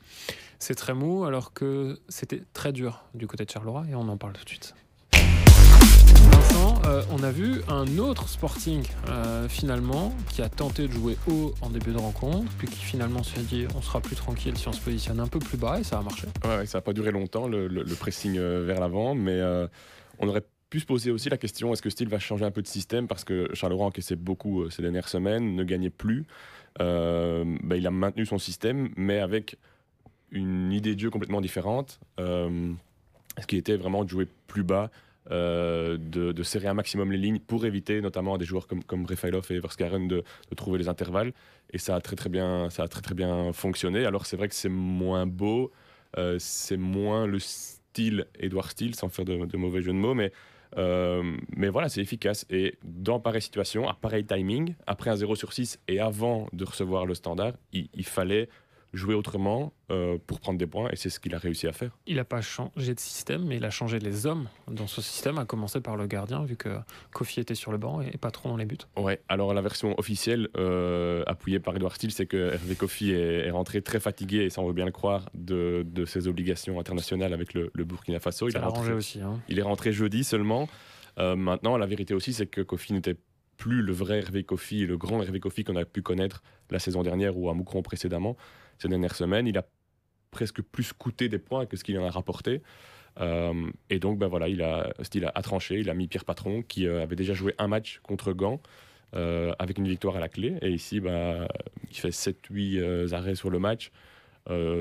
C'est 0.58 0.74
très 0.74 0.94
mou, 0.94 1.24
alors 1.24 1.52
que 1.52 1.98
c'était 2.08 2.42
très 2.52 2.72
dur 2.72 3.04
du 3.14 3.26
côté 3.26 3.44
de 3.44 3.50
Charleroi, 3.50 3.84
et 3.90 3.94
on 3.94 4.08
en 4.08 4.16
parle 4.16 4.34
tout 4.34 4.44
de 4.44 4.48
suite. 4.48 4.74
Vincent, 6.30 6.80
euh, 6.86 7.02
on 7.10 7.22
a 7.22 7.30
vu 7.30 7.62
un 7.68 7.98
autre 7.98 8.28
Sporting 8.28 8.84
euh, 9.08 9.48
finalement 9.48 10.14
qui 10.28 10.42
a 10.42 10.48
tenté 10.48 10.86
de 10.88 10.92
jouer 10.92 11.16
haut 11.28 11.54
en 11.62 11.70
début 11.70 11.92
de 11.92 11.98
rencontre, 11.98 12.50
puis 12.58 12.68
qui 12.68 12.84
finalement 12.84 13.22
s'est 13.22 13.40
dit 13.40 13.66
on 13.74 13.82
sera 13.82 14.00
plus 14.00 14.16
tranquille 14.16 14.56
si 14.56 14.68
on 14.68 14.72
se 14.72 14.80
positionne 14.80 15.20
un 15.20 15.26
peu 15.26 15.38
plus 15.38 15.56
bas, 15.58 15.80
et 15.80 15.84
ça 15.84 15.98
a 15.98 16.02
marché. 16.02 16.26
Ouais, 16.44 16.66
ça 16.66 16.78
n'a 16.78 16.82
pas 16.82 16.92
duré 16.92 17.10
longtemps, 17.10 17.48
le, 17.48 17.66
le- 17.68 17.82
le 17.82 17.94
pressing 17.94 18.36
euh, 18.38 18.64
vers 18.66 18.80
l'avant, 18.80 19.14
mais 19.14 19.32
euh, 19.40 19.66
on 20.18 20.28
aurait 20.28 20.44
pu 20.68 20.80
se 20.80 20.86
poser 20.86 21.10
aussi 21.10 21.28
la 21.30 21.36
question 21.38 21.72
est-ce 21.72 21.82
que 21.82 21.90
Steele 21.90 22.08
va 22.08 22.18
changer 22.20 22.44
un 22.44 22.50
peu 22.52 22.62
de 22.62 22.68
système 22.68 23.08
Parce 23.08 23.24
que 23.24 23.48
Charleroi 23.54 23.86
encaissait 23.86 24.14
beaucoup 24.16 24.62
euh, 24.62 24.70
ces 24.70 24.82
dernières 24.82 25.08
semaines, 25.08 25.56
ne 25.56 25.64
gagnait 25.64 25.90
plus. 25.90 26.26
Euh, 26.80 27.44
ben, 27.62 27.76
il 27.76 27.86
a 27.86 27.90
maintenu 27.90 28.26
son 28.26 28.38
système, 28.38 28.90
mais 28.96 29.18
avec 29.18 29.56
une 30.30 30.72
idée 30.72 30.94
de 30.94 31.00
jeu 31.00 31.10
complètement 31.10 31.40
différente, 31.40 32.00
euh, 32.20 32.72
ce 33.38 33.46
qui 33.46 33.56
était 33.56 33.76
vraiment 33.76 34.04
de 34.04 34.08
jouer 34.08 34.26
plus 34.46 34.62
bas. 34.62 34.90
euh, 35.30 35.98
de, 36.00 36.42
serrer 36.42 36.66
un 36.68 36.74
maximum 36.74 37.12
les 37.12 37.18
lignes 37.18 37.40
pour 37.40 37.66
éviter 37.66 38.00
notamment 38.00 38.34
à 38.34 38.38
des 38.38 38.46
joueurs 38.46 38.66
comme, 38.66 38.82
comme 38.82 39.04
Refailov 39.04 39.46
et 39.50 39.60
Verskaren 39.60 40.08
de, 40.08 40.24
trouver 40.56 40.78
les 40.78 40.88
intervalles 40.88 41.32
et 41.72 41.78
ça 41.78 41.94
a 41.94 42.00
très 42.00 42.16
très 42.16 42.30
bien 42.30 42.70
ça 42.70 42.84
a 42.84 42.88
très 42.88 43.02
très 43.02 43.14
bien 43.14 43.52
fonctionné 43.52 44.06
alors 44.06 44.24
c'est 44.24 44.36
vrai 44.36 44.48
que 44.48 44.54
c'est 44.54 44.70
moins 44.70 45.26
beau 45.26 45.70
c'est 46.38 46.78
moins 46.78 47.26
le 47.26 47.38
style 47.90 48.26
Edouard 48.38 48.70
Steele, 48.70 48.94
sans 48.94 49.08
faire 49.08 49.24
de, 49.24 49.44
de 49.44 49.56
mauvais 49.56 49.82
jeu 49.82 49.92
de 49.92 49.98
mots, 49.98 50.14
mais, 50.14 50.32
mais 50.76 51.68
voilà, 51.68 51.88
c'est 51.88 52.00
efficace. 52.00 52.46
Et 52.50 52.78
dans 52.84 53.20
pareille 53.20 53.42
situation, 53.42 53.88
à 53.88 53.94
pareil 53.94 54.24
timing, 54.24 54.74
après 54.86 55.10
un 55.10 55.16
0 55.16 55.34
sur 55.36 55.52
6 55.52 55.80
et 55.88 56.00
avant 56.00 56.48
de 56.52 56.64
recevoir 56.64 57.06
le 57.06 57.14
standard, 57.14 57.52
il 57.72 58.04
fallait 58.04 58.48
jouer 58.92 59.14
autrement 59.14 59.72
euh, 59.90 60.18
pour 60.26 60.40
prendre 60.40 60.58
des 60.58 60.66
points, 60.66 60.88
et 60.90 60.96
c'est 60.96 61.10
ce 61.10 61.20
qu'il 61.20 61.34
a 61.34 61.38
réussi 61.38 61.66
à 61.68 61.72
faire. 61.72 61.96
Il 62.06 62.16
n'a 62.16 62.24
pas 62.24 62.40
changé 62.40 62.94
de 62.94 62.98
système, 63.00 63.44
mais 63.44 63.56
il 63.58 63.64
a 63.64 63.70
changé 63.70 63.98
les 64.00 64.26
hommes 64.26 64.48
dans 64.68 64.86
ce 64.88 65.00
système, 65.00 65.38
à 65.38 65.44
commencer 65.44 65.80
par 65.80 65.96
le 65.96 66.06
gardien, 66.06 66.44
vu 66.44 66.56
que 66.56 66.70
Kofi 67.12 67.38
était 67.40 67.54
sur 67.54 67.70
le 67.70 67.78
banc 67.78 68.00
et 68.00 68.16
patron 68.18 68.48
dans 68.48 68.56
les 68.56 68.64
buts. 68.64 68.78
Ouais, 68.96 69.20
alors 69.28 69.54
la 69.54 69.60
version 69.62 69.94
officielle, 69.98 70.48
euh, 70.56 71.22
appuyée 71.26 71.60
par 71.60 71.76
Edouard 71.76 71.94
Steele, 71.94 72.10
c'est 72.10 72.26
que 72.26 72.52
Hervé 72.54 72.74
Kofi 72.74 73.12
est, 73.12 73.46
est 73.46 73.50
rentré 73.50 73.80
très 73.82 74.00
fatigué, 74.00 74.38
et 74.38 74.50
ça 74.50 74.60
on 74.60 74.66
veut 74.66 74.72
bien 74.72 74.86
le 74.86 74.92
croire, 74.92 75.30
de, 75.34 75.84
de 75.86 76.04
ses 76.04 76.26
obligations 76.26 76.80
internationales 76.80 77.32
avec 77.32 77.54
le, 77.54 77.70
le 77.72 77.84
Burkina 77.84 78.18
Faso. 78.18 78.48
Il 78.48 78.52
Ça 78.52 78.58
est 78.58 78.60
l'a 78.62 78.66
rentré- 78.68 78.80
arrangé 78.80 78.92
aussi. 78.94 79.20
hein. 79.20 79.40
Il 79.48 79.58
est 79.58 79.62
rentré 79.62 79.92
jeudi 79.92 80.24
seulement. 80.24 80.68
Euh, 81.18 81.36
maintenant, 81.36 81.76
la 81.76 81.86
vérité 81.86 82.14
aussi, 82.14 82.32
c'est 82.32 82.46
que 82.46 82.60
Kofi 82.60 82.92
n'était 82.92 83.16
plus 83.56 83.82
le 83.82 83.92
vrai 83.92 84.18
Hervé 84.18 84.42
Kofi, 84.42 84.86
le 84.86 84.96
grand 84.96 85.22
Hervé 85.22 85.38
Kofi 85.38 85.64
qu'on 85.64 85.76
a 85.76 85.84
pu 85.84 86.00
connaître 86.02 86.42
la 86.70 86.78
saison 86.78 87.02
dernière 87.02 87.36
ou 87.36 87.50
à 87.50 87.54
Moucron 87.54 87.82
précédemment. 87.82 88.36
Ces 88.80 88.88
dernières 88.88 89.14
semaines, 89.14 89.46
il 89.46 89.58
a 89.58 89.66
presque 90.30 90.62
plus 90.62 90.92
coûté 90.92 91.28
des 91.28 91.38
points 91.38 91.66
que 91.66 91.76
ce 91.76 91.84
qu'il 91.84 91.98
en 91.98 92.04
a 92.04 92.10
rapporté. 92.10 92.62
Euh, 93.18 93.70
et 93.90 93.98
donc, 93.98 94.18
ben 94.18 94.28
voilà, 94.28 94.48
il 94.48 94.62
a, 94.62 94.92
Steele 95.02 95.30
a, 95.34 95.42
tranché. 95.42 95.80
Il 95.80 95.90
a 95.90 95.94
mis 95.94 96.08
Pierre 96.08 96.24
Patron, 96.24 96.62
qui 96.62 96.86
euh, 96.86 97.02
avait 97.02 97.16
déjà 97.16 97.34
joué 97.34 97.54
un 97.58 97.68
match 97.68 98.00
contre 98.02 98.32
Gand, 98.32 98.60
euh, 99.14 99.52
avec 99.58 99.78
une 99.78 99.88
victoire 99.88 100.16
à 100.16 100.20
la 100.20 100.28
clé. 100.28 100.56
Et 100.62 100.70
ici, 100.70 101.00
ben, 101.00 101.46
il 101.90 101.96
fait 101.96 102.10
7-8 102.10 102.78
euh, 102.78 103.12
arrêts 103.12 103.34
sur 103.34 103.50
le 103.50 103.58
match, 103.58 103.90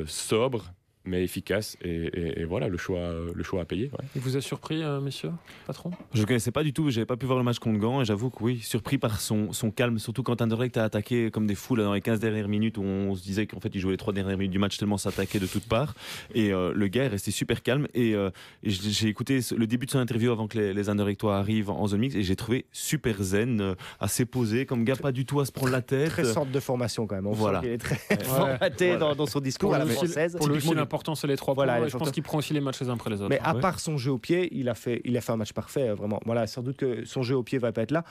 sobre, 0.07 0.71
mais 1.05 1.23
efficace. 1.23 1.77
Et, 1.81 1.89
et- 2.13 2.41
et 2.41 2.43
voilà, 2.45 2.67
le 2.67 2.77
choix, 2.77 3.11
le 3.33 3.43
choix 3.43 3.61
à 3.61 3.65
payer. 3.65 3.85
ouais. 3.85 4.05
Il 4.15 4.21
vous 4.21 4.37
a 4.37 4.41
surpris, 4.41 4.83
euh, 4.83 4.99
messieurs, 5.01 5.31
patron? 5.65 5.91
Je 6.13 6.21
ne 6.21 6.25
connaissais 6.27 6.51
pas 6.51 6.63
du 6.63 6.73
tout, 6.73 6.89
j'avais 6.89 7.05
pas 7.05 7.17
pu 7.17 7.25
voir 7.25 7.37
le 7.37 7.43
match 7.43 7.59
contre 7.59 7.79
Gand 7.79 8.01
et 8.01 8.05
j'avoue 8.05 8.29
que 8.29 8.43
oui, 8.43 8.59
surpris 8.59 8.97
par 8.97 9.19
son, 9.21 9.51
son 9.53 9.71
calme, 9.71 9.97
surtout 9.99 10.23
quand 10.23 10.41
Anderlecht 10.41 10.77
a 10.77 10.83
attaqué 10.83 11.31
comme 11.31 11.47
des 11.47 11.55
fous 11.55 11.75
là, 11.75 11.83
dans 11.83 11.93
les 11.93 12.01
15 12.01 12.19
dernières 12.19 12.47
minutes 12.47 12.77
où 12.77 12.83
on 12.83 13.15
se 13.15 13.23
disait 13.23 13.47
qu'en 13.47 13.59
fait 13.59 13.69
il 13.73 13.79
jouait 13.79 13.91
les 13.91 13.97
3 13.97 14.13
dernières 14.13 14.37
minutes 14.37 14.51
du 14.51 14.59
match 14.59 14.77
tellement 14.77 14.97
ça 14.97 15.09
attaquait 15.09 15.39
de 15.39 15.47
toutes 15.47 15.67
parts. 15.67 15.93
Et 16.35 16.51
euh, 16.53 16.71
le 16.75 16.87
gars 16.87 17.05
est 17.05 17.07
resté 17.09 17.31
super 17.31 17.63
calme 17.63 17.87
et, 17.93 18.13
euh, 18.15 18.29
et 18.63 18.69
j'ai 18.69 19.07
écouté 19.07 19.39
le 19.55 19.67
début 19.67 19.85
de 19.85 19.91
son 19.91 19.99
interview 19.99 20.31
avant 20.31 20.47
que 20.47 20.57
les, 20.57 20.73
les 20.73 20.89
Anderlechtois 20.89 21.37
arrivent 21.37 21.69
en 21.69 21.87
zone 21.87 22.01
mix 22.01 22.15
et 22.15 22.23
j'ai 22.23 22.35
trouvé 22.35 22.65
super 22.71 23.21
zen, 23.23 23.61
euh, 23.61 23.75
assez 23.99 24.25
posé, 24.25 24.65
comme 24.65 24.83
gars 24.83 24.95
pas 24.95 25.11
du 25.11 25.25
tout 25.25 25.39
à 25.39 25.45
se 25.45 25.51
prendre 25.51 25.71
la 25.71 25.81
tête. 25.81 26.09
Très 26.09 26.25
centre 26.25 26.51
de 26.51 26.59
formation 26.59 27.07
quand 27.07 27.15
même. 27.15 27.27
On 27.27 27.31
Voilà. 27.31 27.59
qu'il 27.61 27.69
est 27.69 27.77
très 27.77 27.95
formaté 28.23 28.97
dans, 28.97 29.15
dans 29.15 29.25
son 29.25 29.39
discours 29.39 29.69
Pour 29.69 29.75
à 29.75 29.79
la 29.79 29.85
française. 29.85 30.35
Pour 30.37 30.47
l'important, 30.89 31.13
c'est 31.15 31.27
les 31.27 31.37
trois 31.37 31.53
Voilà, 31.53 31.75
points. 31.77 31.85
et 31.85 31.89
je 31.89 31.97
pense 31.97 32.11
qu'il 32.11 32.23
prend 32.23 32.39
aussi 32.39 32.53
les 32.53 32.61
matchs 32.61 32.81
les 32.81 32.89
uns 32.89 32.93
après 32.95 33.09
les 33.11 33.17
autres. 33.21 33.29
Mais 33.29 33.39
à 33.43 33.53
Ouais. 33.53 33.61
part 33.61 33.79
son 33.79 33.97
jeu 33.97 34.11
au 34.11 34.17
pied, 34.17 34.49
il 34.51 34.67
a 34.69 34.73
fait, 34.75 35.01
il 35.05 35.15
a 35.17 35.21
fait 35.21 35.31
un 35.31 35.37
match 35.37 35.53
parfait, 35.53 35.89
euh, 35.89 35.93
vraiment. 35.95 36.19
Voilà, 36.25 36.47
sans 36.47 36.63
doute 36.63 36.77
que 36.77 37.05
son 37.05 37.21
jeu 37.21 37.35
au 37.35 37.43
pied 37.43 37.57
va 37.59 37.71
pas 37.71 37.83
être 37.83 37.91
là. 37.91 38.03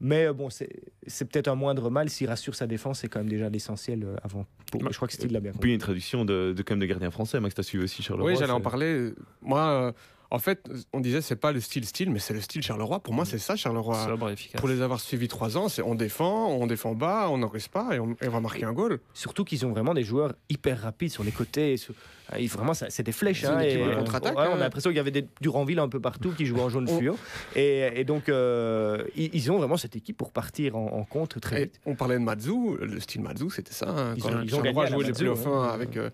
Mais 0.00 0.26
euh, 0.26 0.32
bon, 0.32 0.48
c'est 0.50 0.68
c'est 1.06 1.24
peut-être 1.24 1.48
un 1.48 1.54
moindre 1.56 1.90
mal. 1.90 2.08
S'il 2.10 2.28
rassure 2.28 2.54
sa 2.54 2.66
défense, 2.68 3.00
c'est 3.00 3.08
quand 3.08 3.18
même 3.20 3.28
déjà 3.28 3.48
l'essentiel 3.48 4.04
euh, 4.04 4.16
avant. 4.22 4.46
Pour- 4.70 4.80
je 4.92 4.94
crois 4.96 5.08
que 5.08 5.14
Steve 5.14 5.32
l'a 5.32 5.40
bien 5.40 5.50
Puis 5.52 5.56
compris. 5.58 5.72
une 5.72 5.78
traduction 5.80 6.24
de, 6.24 6.52
de, 6.56 6.62
quand 6.62 6.74
même 6.74 6.80
de 6.80 6.86
gardien 6.86 7.10
français, 7.10 7.40
Max, 7.40 7.54
t'as 7.56 7.62
suivi 7.64 7.82
aussi 7.84 8.02
Charleroi. 8.02 8.30
Oui, 8.30 8.36
j'allais 8.38 8.52
en 8.52 8.60
parler. 8.60 9.12
Moi, 9.42 9.60
euh, 9.60 9.92
En 10.30 10.38
fait, 10.38 10.68
on 10.92 11.00
disait 11.00 11.22
c'est 11.22 11.36
pas 11.36 11.52
le 11.52 11.60
style 11.60 11.86
style, 11.86 12.10
mais 12.10 12.18
c'est 12.18 12.34
le 12.34 12.40
style 12.42 12.62
Charleroi. 12.62 13.00
Pour 13.00 13.14
moi, 13.14 13.24
c'est 13.24 13.38
ça 13.38 13.56
Charleroi. 13.56 14.04
Sobre 14.06 14.28
et 14.28 14.34
efficace. 14.34 14.60
Pour 14.60 14.68
les 14.68 14.82
avoir 14.82 15.00
suivis 15.00 15.26
trois 15.28 15.56
ans, 15.56 15.68
c'est 15.70 15.80
on 15.82 15.94
défend, 15.94 16.48
on 16.48 16.66
défend 16.66 16.94
bas, 16.94 17.28
on 17.30 17.38
n'encaisse 17.38 17.68
pas 17.68 17.94
et 17.96 17.98
on, 17.98 18.10
et 18.20 18.28
on 18.28 18.32
va 18.32 18.40
marquer 18.40 18.64
un 18.64 18.74
goal. 18.74 19.00
Surtout 19.14 19.44
qu'ils 19.44 19.64
ont 19.64 19.70
vraiment 19.70 19.94
des 19.94 20.04
joueurs 20.04 20.34
hyper 20.50 20.82
rapides 20.82 21.10
sur 21.10 21.24
les 21.24 21.30
côtés. 21.32 21.78
sur- 21.78 21.94
ils- 22.38 22.46
Vraiment, 22.48 22.74
c'est 22.74 23.02
des 23.02 23.12
flèches. 23.12 23.44
Hein, 23.44 23.56
de 23.62 23.68
euh, 23.68 23.96
contre-attaque, 23.96 24.36
ouais, 24.36 24.44
on 24.48 24.50
a 24.50 24.54
hein. 24.56 24.58
l'impression 24.58 24.90
qu'il 24.90 24.98
y 24.98 25.00
avait 25.00 25.10
des 25.10 25.26
Duranville 25.40 25.78
un 25.78 25.88
peu 25.88 25.98
partout 25.98 26.32
qui 26.32 26.44
jouaient 26.44 26.60
en 26.60 26.68
jaune 26.68 26.86
On- 26.90 26.98
fluo. 26.98 27.16
Et, 27.56 27.88
et 27.98 28.04
donc, 28.04 28.28
euh, 28.28 29.02
ils, 29.16 29.50
ont 29.50 29.56
vraiment 29.56 29.78
cette 29.78 29.96
équipe 29.96 30.18
pour 30.18 30.30
partir 30.30 30.76
en, 30.76 30.88
en 30.92 31.04
contre 31.04 31.40
très 31.40 31.62
vite. 31.64 31.80
on 31.86 31.94
parlait 31.94 32.16
de 32.18 32.22
Matsu, 32.22 32.52
le 32.82 33.00
style 33.00 33.22
Matsu, 33.22 33.44
c'était 33.50 33.72
ça. 33.72 33.88
hein, 33.88 34.12
Ils 34.14 34.22
quand 34.22 34.28
ont- 34.34 34.42
ils 34.42 34.54
ont 34.54 34.60
gagné 34.60 34.86
jouait 34.88 35.04
les 35.06 35.12
playoffs 35.12 35.46
ouais. 35.46 35.68
avec 35.72 35.96
euh, 35.96 36.10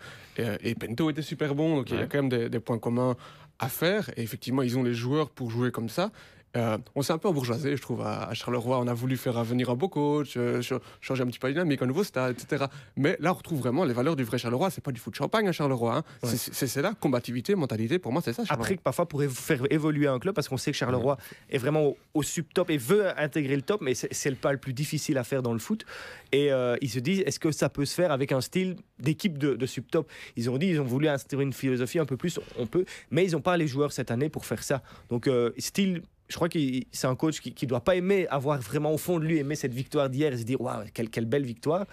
et, 0.62 0.76
Pento 0.76 1.10
était 1.10 1.22
super 1.22 1.52
bon, 1.56 1.76
donc 1.78 1.90
il 1.90 1.96
y 1.98 2.00
a 2.00 2.06
quand 2.06 2.18
même 2.18 2.28
des, 2.28 2.48
des 2.48 2.60
points 2.60 2.78
communs 2.78 3.16
à 3.58 3.68
faire. 3.68 4.10
Et 4.16 4.22
effectivement, 4.22 4.62
ils 4.62 4.78
ont 4.78 4.82
les 4.82 4.94
joueurs 4.94 5.30
pour 5.30 5.50
jouer 5.50 5.70
comme 5.70 5.88
ça. 5.88 6.10
Euh, 6.56 6.78
on 6.94 7.02
s'est 7.02 7.12
un 7.12 7.18
peu 7.18 7.28
embourgeoisé, 7.28 7.76
je 7.76 7.82
trouve, 7.82 8.00
à, 8.02 8.28
à 8.28 8.34
Charleroi. 8.34 8.78
On 8.78 8.86
a 8.86 8.94
voulu 8.94 9.16
faire 9.16 9.42
venir 9.44 9.70
un 9.70 9.74
beau 9.74 9.88
coach, 9.88 10.34
euh, 10.36 10.62
ch- 10.62 10.80
changer 11.00 11.22
un 11.22 11.26
petit 11.26 11.38
peu 11.38 11.48
la 11.48 11.52
dynamique, 11.54 11.82
un 11.82 11.86
nouveau 11.86 12.04
stade, 12.04 12.36
etc. 12.40 12.66
Mais 12.96 13.16
là, 13.20 13.32
on 13.32 13.34
retrouve 13.34 13.58
vraiment 13.60 13.84
les 13.84 13.92
valeurs 13.92 14.14
du 14.16 14.24
vrai 14.24 14.38
Charleroi. 14.38 14.70
C'est 14.70 14.82
pas 14.82 14.92
du 14.92 15.00
foot 15.00 15.14
champagne 15.14 15.48
à 15.48 15.52
Charleroi. 15.52 15.96
hein. 15.96 16.04
Ouais. 16.22 16.30
C'est- 16.36 16.80
là, 16.82 16.92
combativité, 17.00 17.54
mentalité. 17.54 17.98
Pour 17.98 18.12
moi, 18.12 18.22
c'est 18.24 18.32
ça. 18.32 18.44
Charleroi. 18.44 18.64
Après, 18.66 18.76
que 18.76 18.82
parfois, 18.82 19.06
pour 19.08 19.22
faire 19.24 19.62
évoluer 19.70 20.06
un 20.06 20.18
club, 20.18 20.34
parce 20.34 20.48
qu'on 20.48 20.56
sait 20.56 20.70
que 20.70 20.76
Charleroi 20.76 21.16
est 21.50 21.58
vraiment 21.58 21.82
au, 21.86 21.96
au 22.14 22.22
sub-top 22.22 22.70
et 22.70 22.76
veut 22.76 23.18
intégrer 23.20 23.56
le 23.56 23.62
top, 23.62 23.80
mais 23.80 23.94
c'est 23.94 24.30
le 24.30 24.36
pas 24.36 24.52
le 24.52 24.58
plus 24.58 24.72
difficile 24.74 25.18
à 25.18 25.24
faire 25.24 25.42
dans 25.42 25.52
le 25.52 25.58
foot. 25.58 25.84
Et 26.32 26.52
euh, 26.52 26.76
ils 26.80 26.90
se 26.90 26.98
disent, 26.98 27.22
est-ce 27.26 27.40
que 27.40 27.50
ça 27.52 27.68
peut 27.68 27.84
se 27.84 27.94
faire 27.94 28.12
avec 28.12 28.32
un 28.32 28.40
style 28.40 28.76
d'équipe 28.98 29.38
de, 29.38 29.54
de 29.54 29.66
sub-top 29.66 30.08
Ils 30.36 30.50
ont 30.50 30.58
dit, 30.58 30.66
ils 30.68 30.80
ont 30.80 30.84
voulu 30.84 31.08
instaurer 31.08 31.42
une 31.44 31.52
philosophie 31.52 31.98
un 31.98 32.06
peu 32.06 32.16
plus, 32.16 32.38
on 32.58 32.66
peut, 32.66 32.84
mais 33.10 33.24
ils 33.24 33.32
n'ont 33.32 33.40
pas 33.40 33.56
les 33.56 33.66
joueurs 33.66 33.92
cette 33.92 34.10
année 34.10 34.28
pour 34.28 34.46
faire 34.46 34.62
ça. 34.62 34.82
Donc, 35.10 35.28
style. 35.58 36.02
Je 36.28 36.36
crois 36.36 36.48
que 36.48 36.58
c'est 36.90 37.06
un 37.06 37.14
coach 37.16 37.40
qui 37.40 37.64
ne 37.64 37.68
doit 37.68 37.82
pas 37.84 37.96
aimer 37.96 38.26
avoir 38.28 38.58
vraiment 38.60 38.92
au 38.92 38.98
fond 38.98 39.18
de 39.18 39.24
lui 39.24 39.38
aimer 39.38 39.56
cette 39.56 39.74
victoire 39.74 40.08
d'hier 40.08 40.32
et 40.32 40.38
se 40.38 40.44
dire 40.44 40.60
waouh 40.60 40.84
quelle, 40.94 41.10
quelle 41.10 41.26
belle 41.26 41.44
victoire. 41.44 41.84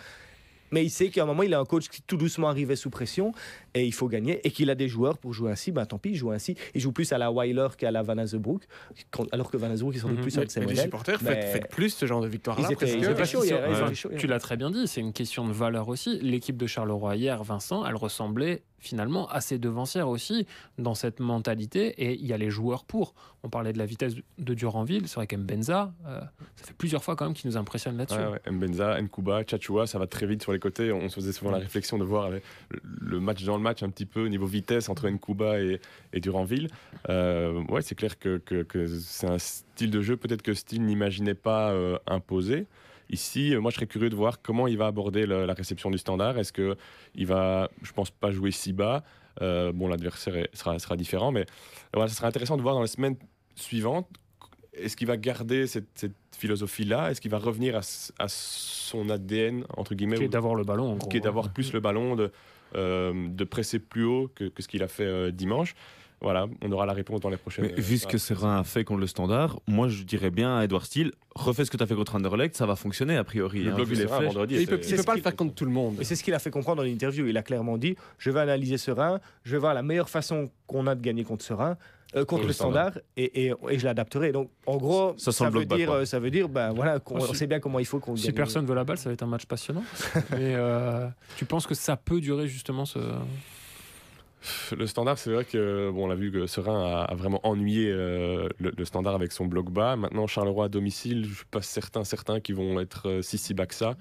Mais 0.74 0.86
il 0.86 0.90
sait 0.90 1.10
qu'à 1.10 1.24
un 1.24 1.26
moment 1.26 1.44
il 1.44 1.54
a 1.54 1.60
un 1.60 1.66
coach 1.66 1.90
qui 1.90 2.02
tout 2.02 2.16
doucement 2.16 2.48
arrivait 2.48 2.78
sous 2.78 2.90
pression 2.90 3.34
et 3.74 3.86
il 3.86 3.92
faut 3.94 4.08
gagner 4.08 4.40
et 4.48 4.52
qu'il 4.52 4.70
a 4.70 4.76
des 4.76 4.88
joueurs 4.88 5.18
pour 5.18 5.34
jouer 5.34 5.52
ainsi. 5.52 5.70
Ben 5.74 5.86
tant 5.86 5.98
pis, 5.98 6.12
il 6.12 6.16
joue 6.16 6.32
ainsi. 6.32 6.56
Il 6.74 6.80
joue 6.80 6.94
plus 6.94 7.12
à 7.12 7.18
la 7.18 7.30
Weiler 7.30 7.68
qu'à 7.78 7.92
la 7.92 8.02
Van 8.04 8.18
Azebroek, 8.18 8.62
quand- 9.12 9.28
alors 9.34 9.52
que 9.52 9.58
Van 9.58 9.70
Azebroek 9.70 9.96
ils 9.96 10.00
sont 10.00 10.08
Mhm. 10.08 10.22
plus 10.22 10.34
de 10.38 10.46
ses 10.50 10.62
mais 10.62 10.66
les 10.68 10.72
modèles. 10.72 10.84
supporters, 10.86 11.20
mais- 11.24 11.30
faites, 11.42 11.52
faites 11.52 11.68
plus 11.72 11.90
ce 11.90 12.06
genre 12.06 12.22
de. 12.22 12.30
Ils 12.30 12.36
étaient, 12.36 12.40
parce 12.40 12.62
ils 12.62 13.02
que- 13.02 13.12
étaient 13.12 13.26
chauds 13.26 13.44
hier, 13.44 13.62
ils 13.68 13.74
Ouais. 13.76 13.82
étaient 13.88 13.96
chauds 13.96 14.12
hier. 14.12 14.20
Tu 14.22 14.28
l'as 14.28 14.40
très 14.40 14.56
bien 14.56 14.72
dit, 14.72 14.88
c'est 14.88 15.02
une 15.02 15.12
question 15.12 15.46
de 15.46 15.52
valeur 15.52 15.90
aussi. 15.90 16.20
L'équipe 16.22 16.56
de 16.56 16.68
Charleroi 16.68 17.18
hier, 17.18 17.44
Vincent, 17.44 17.86
elle 17.86 17.96
ressemblait 17.98 18.62
finalement 18.82 19.30
assez 19.30 19.58
devancière 19.60 20.10
aussi 20.10 20.46
dans 20.78 20.96
cette 20.96 21.20
mentalité 21.20 21.88
et 22.04 22.14
il 22.14 22.26
y 22.26 22.34
a 22.34 22.38
les 22.38 22.50
joueurs 22.50 22.84
pour. 22.84 23.14
On 23.44 23.50
parlait 23.50 23.74
de 23.74 23.78
la 23.78 23.86
vitesse 23.86 24.16
de 24.38 24.54
Duranville, 24.54 25.08
c'est 25.08 25.16
vrai 25.16 25.28
qu'Mbenza, 25.28 25.94
euh, 26.06 26.20
ça 26.56 26.66
fait 26.66 26.74
plusieurs 26.74 27.04
fois 27.04 27.16
quand 27.16 27.26
même 27.26 27.34
qu'il 27.34 27.50
nous 27.50 27.58
impressionne 27.58 27.98
là-dessus. 27.98 28.20
Ouais. 28.20 28.52
Mbenza, 28.52 29.02
Nkuba, 29.02 29.44
Chachua, 29.48 29.88
ça 29.88 29.98
va 29.98 30.08
très 30.08 30.26
vite 30.26 30.44
sur 30.44 30.52
les 30.52 30.60
côtés. 30.60 30.92
On 30.92 31.08
se 31.10 31.16
faisait 31.16 31.32
souvent 31.32 31.52
la 31.52 31.60
réflexion 31.60 31.98
de 31.98 32.04
voir 32.04 32.30
le, 32.82 33.20
match 33.20 33.44
dans 33.44 33.56
le 33.56 33.64
match 33.64 33.84
un 33.84 33.90
petit 33.90 34.06
peu 34.06 34.26
au 34.26 34.30
niveau 34.30 34.46
vitesse 34.46 34.90
entre 34.90 35.08
Nkuba 35.10 35.60
et, 35.60 35.80
Duranville. 36.20 36.70
Euh, 37.10 37.64
ouais, 37.70 37.82
c'est 37.82 37.96
clair 37.96 38.20
que 38.20 38.42
c'est 39.00 39.28
un 39.28 39.40
style 39.40 39.92
de 39.92 40.02
jeu 40.02 40.18
peut-être 40.18 40.42
que 40.42 40.54
Steele 40.54 40.86
n'imaginait 40.86 41.34
pas 41.34 41.72
euh, 41.72 41.98
imposer. 42.08 42.68
Ici, 43.12 43.54
euh, 43.54 43.60
moi, 43.62 43.70
je 43.72 43.76
serais 43.76 43.88
curieux 43.88 44.10
de 44.10 44.16
voir 44.16 44.42
comment 44.42 44.68
il 44.68 44.78
va 44.78 44.88
aborder 44.88 45.26
le- 45.26 45.46
la 45.46 45.54
réception 45.54 45.92
du 45.92 45.98
standard. 45.98 46.38
Est-ce 46.38 46.54
que 46.54 46.76
il 47.16 47.28
va, 47.28 47.70
je 47.84 47.92
pense 47.92 48.10
pas 48.10 48.32
jouer 48.32 48.52
si 48.52 48.74
bas. 48.74 49.04
Euh, 49.42 49.72
bon, 49.72 49.88
l'adversaire 49.88 50.48
sera, 50.54 50.78
sera 50.80 50.96
différent, 50.98 51.32
mais 51.32 51.46
voilà, 51.94 52.10
ce 52.10 52.16
sera 52.16 52.28
intéressant 52.28 52.58
de 52.58 52.62
voir 52.62 52.76
dans 52.76 52.82
les 52.82 52.88
semaines 52.88 53.16
suivantes. 53.56 54.08
Est-ce 54.74 54.96
qu'il 54.98 55.08
va 55.08 55.18
garder 55.18 55.68
cette, 55.68 55.88
cette 55.96 56.16
philosophie-là? 56.38 57.12
Est-ce 57.12 57.20
qu'il 57.22 57.32
va 57.32 57.38
revenir 57.40 57.76
à, 57.78 58.28
son 58.28 59.10
ADN 59.10 59.66
entre 59.76 59.96
guillemets 59.96 60.18
Qui 60.18 60.24
est 60.24 60.30
d'avoir 60.30 60.56
le 60.56 60.64
ballon 60.64 60.92
en 60.92 60.96
gros. 60.96 61.08
qui 61.10 61.18
est 61.18 61.22
d'avoir 61.22 61.50
plus 61.54 61.74
le 61.74 61.80
ballon, 61.82 62.16
de, 62.16 62.32
euh, 62.76 63.28
de 63.30 63.44
presser 63.44 63.80
plus 63.80 64.06
haut 64.06 64.30
que, 64.34 64.46
que 64.46 64.62
ce 64.62 64.68
qu'il 64.70 64.84
a 64.84 64.88
fait 64.88 65.06
euh, 65.06 65.32
dimanche? 65.32 65.76
Voilà, 66.22 66.46
on 66.62 66.72
aura 66.72 66.86
la 66.86 66.94
réponse 66.94 67.20
dans 67.20 67.30
les 67.30 67.38
prochaines. 67.38 67.66
Mais 67.76 67.82
vu 67.82 67.98
ce 67.98 68.06
que 68.06 68.20
Serein 68.20 68.60
a 68.60 68.64
fait 68.64 68.84
contre 68.84 69.00
le 69.00 69.08
standard, 69.08 69.60
moi 69.68 69.88
je 69.88 70.04
dirais 70.04 70.30
bien 70.30 70.58
à 70.58 70.64
Edouard 70.66 70.86
Steele, 70.86 71.12
refais 71.34 71.66
ce 71.66 71.72
que 71.72 71.78
tu 71.78 71.84
as 71.84 71.88
fait 71.88 71.96
contre 71.96 72.14
Anderlecht, 72.16 72.56
ça 72.56 72.68
va 72.68 72.76
fonctionner 72.76 73.18
a 73.18 73.24
priori. 73.24 73.64
le 73.64 73.72
hein, 73.72 73.78
les 73.90 73.96
Serein, 73.96 74.18
flèches. 74.18 74.28
vendredi. 74.34 74.56
Et 74.56 74.62
il 74.62 74.68
peut, 74.68 74.76
il 74.76 74.80
peut 74.82 74.84
c'est 74.98 75.04
pas 75.06 75.14
ce 75.14 75.18
le 75.18 75.24
faire 75.24 75.36
contre 75.36 75.56
tout 75.56 75.66
le 75.66 75.72
monde. 75.72 75.96
Et 76.00 76.04
c'est 76.04 76.16
ce 76.16 76.24
qu'il 76.24 76.34
a 76.36 76.40
fait 76.40 76.52
comprendre 76.52 76.78
dans 76.78 76.84
l'interview. 76.84 77.26
Il 77.26 77.38
a 77.38 77.42
clairement 77.44 77.78
dit 77.80 77.96
Je 78.20 78.30
vais 78.30 78.40
analyser 78.40 78.78
Serein, 78.78 79.20
je 79.44 79.54
vais 79.54 79.58
voir 79.58 79.74
la 79.74 79.82
meilleure 79.82 80.10
façon 80.10 80.52
qu'on 80.68 80.86
a 80.86 80.94
de 80.94 81.02
gagner 81.02 81.24
contre 81.24 81.44
Serein, 81.44 81.76
euh, 82.16 82.24
contre 82.24 82.44
le 82.44 82.48
le 82.50 82.54
standard, 82.54 82.92
et, 83.18 83.48
et- 83.48 83.54
et 83.70 83.80
je 83.80 83.86
l'adapterai. 83.86 84.32
Donc, 84.32 84.52
en 84.68 84.78
gros, 84.78 85.16
Ça 85.18 85.50
veut 85.50 85.66
dire, 85.66 85.92
euh, 85.92 86.06
ça 86.06 86.20
veut 86.20 86.30
dire, 86.30 86.50
ben 86.50 86.72
voilà, 86.72 87.00
qu'on 87.00 87.20
si- 87.22 87.36
sait 87.36 87.48
bien 87.48 87.60
comment 87.60 87.80
il 87.80 87.86
faut 87.86 88.00
qu'on 88.00 88.16
Si 88.16 88.28
gagne. 88.28 88.36
personne 88.36 88.66
veut 88.68 88.76
la 88.76 88.84
balle, 88.84 88.98
ça 89.00 89.10
va 89.10 89.14
être 89.14 89.24
un 89.24 89.28
match 89.28 89.46
passionnant. 89.48 89.84
Mais 90.32 90.54
euh, 90.56 91.08
tu 91.38 91.46
penses 91.46 91.66
que 91.66 91.74
ça 91.74 91.96
peut 91.98 92.20
durer 92.22 92.48
justement 92.48 92.86
ce. 92.86 93.00
Le 94.76 94.88
standard, 94.88 95.18
c'est 95.18 95.32
vrai 95.32 95.46
que 95.46 95.92
bon, 95.92 96.06
on 96.06 96.08
l'a 96.08 96.16
vu 96.16 96.32
que 96.32 96.48
Serein 96.48 96.84
a, 96.84 97.04
a 97.04 97.16
vraiment 97.16 97.40
ennuyé 97.46 97.90
euh, 97.92 98.50
le, 98.60 98.72
le 98.76 98.86
standard 98.86 99.14
avec 99.16 99.32
son 99.32 99.46
bloc 99.46 99.70
bas. 99.72 99.96
Maintenant, 99.96 100.26
Charleroi 100.28 100.66
à 100.66 100.70
domicile, 100.70 101.26
je 101.30 101.36
suis 101.36 101.46
pas 101.52 101.62
certain, 101.62 102.04
certains 102.04 102.40
qui 102.40 102.54
vont 102.54 102.80
être 102.80 103.08
euh, 103.08 103.22
si 103.22 103.38
si 103.38 103.54
bas 103.54 103.66
que 103.68 103.76
ça. 103.76 103.96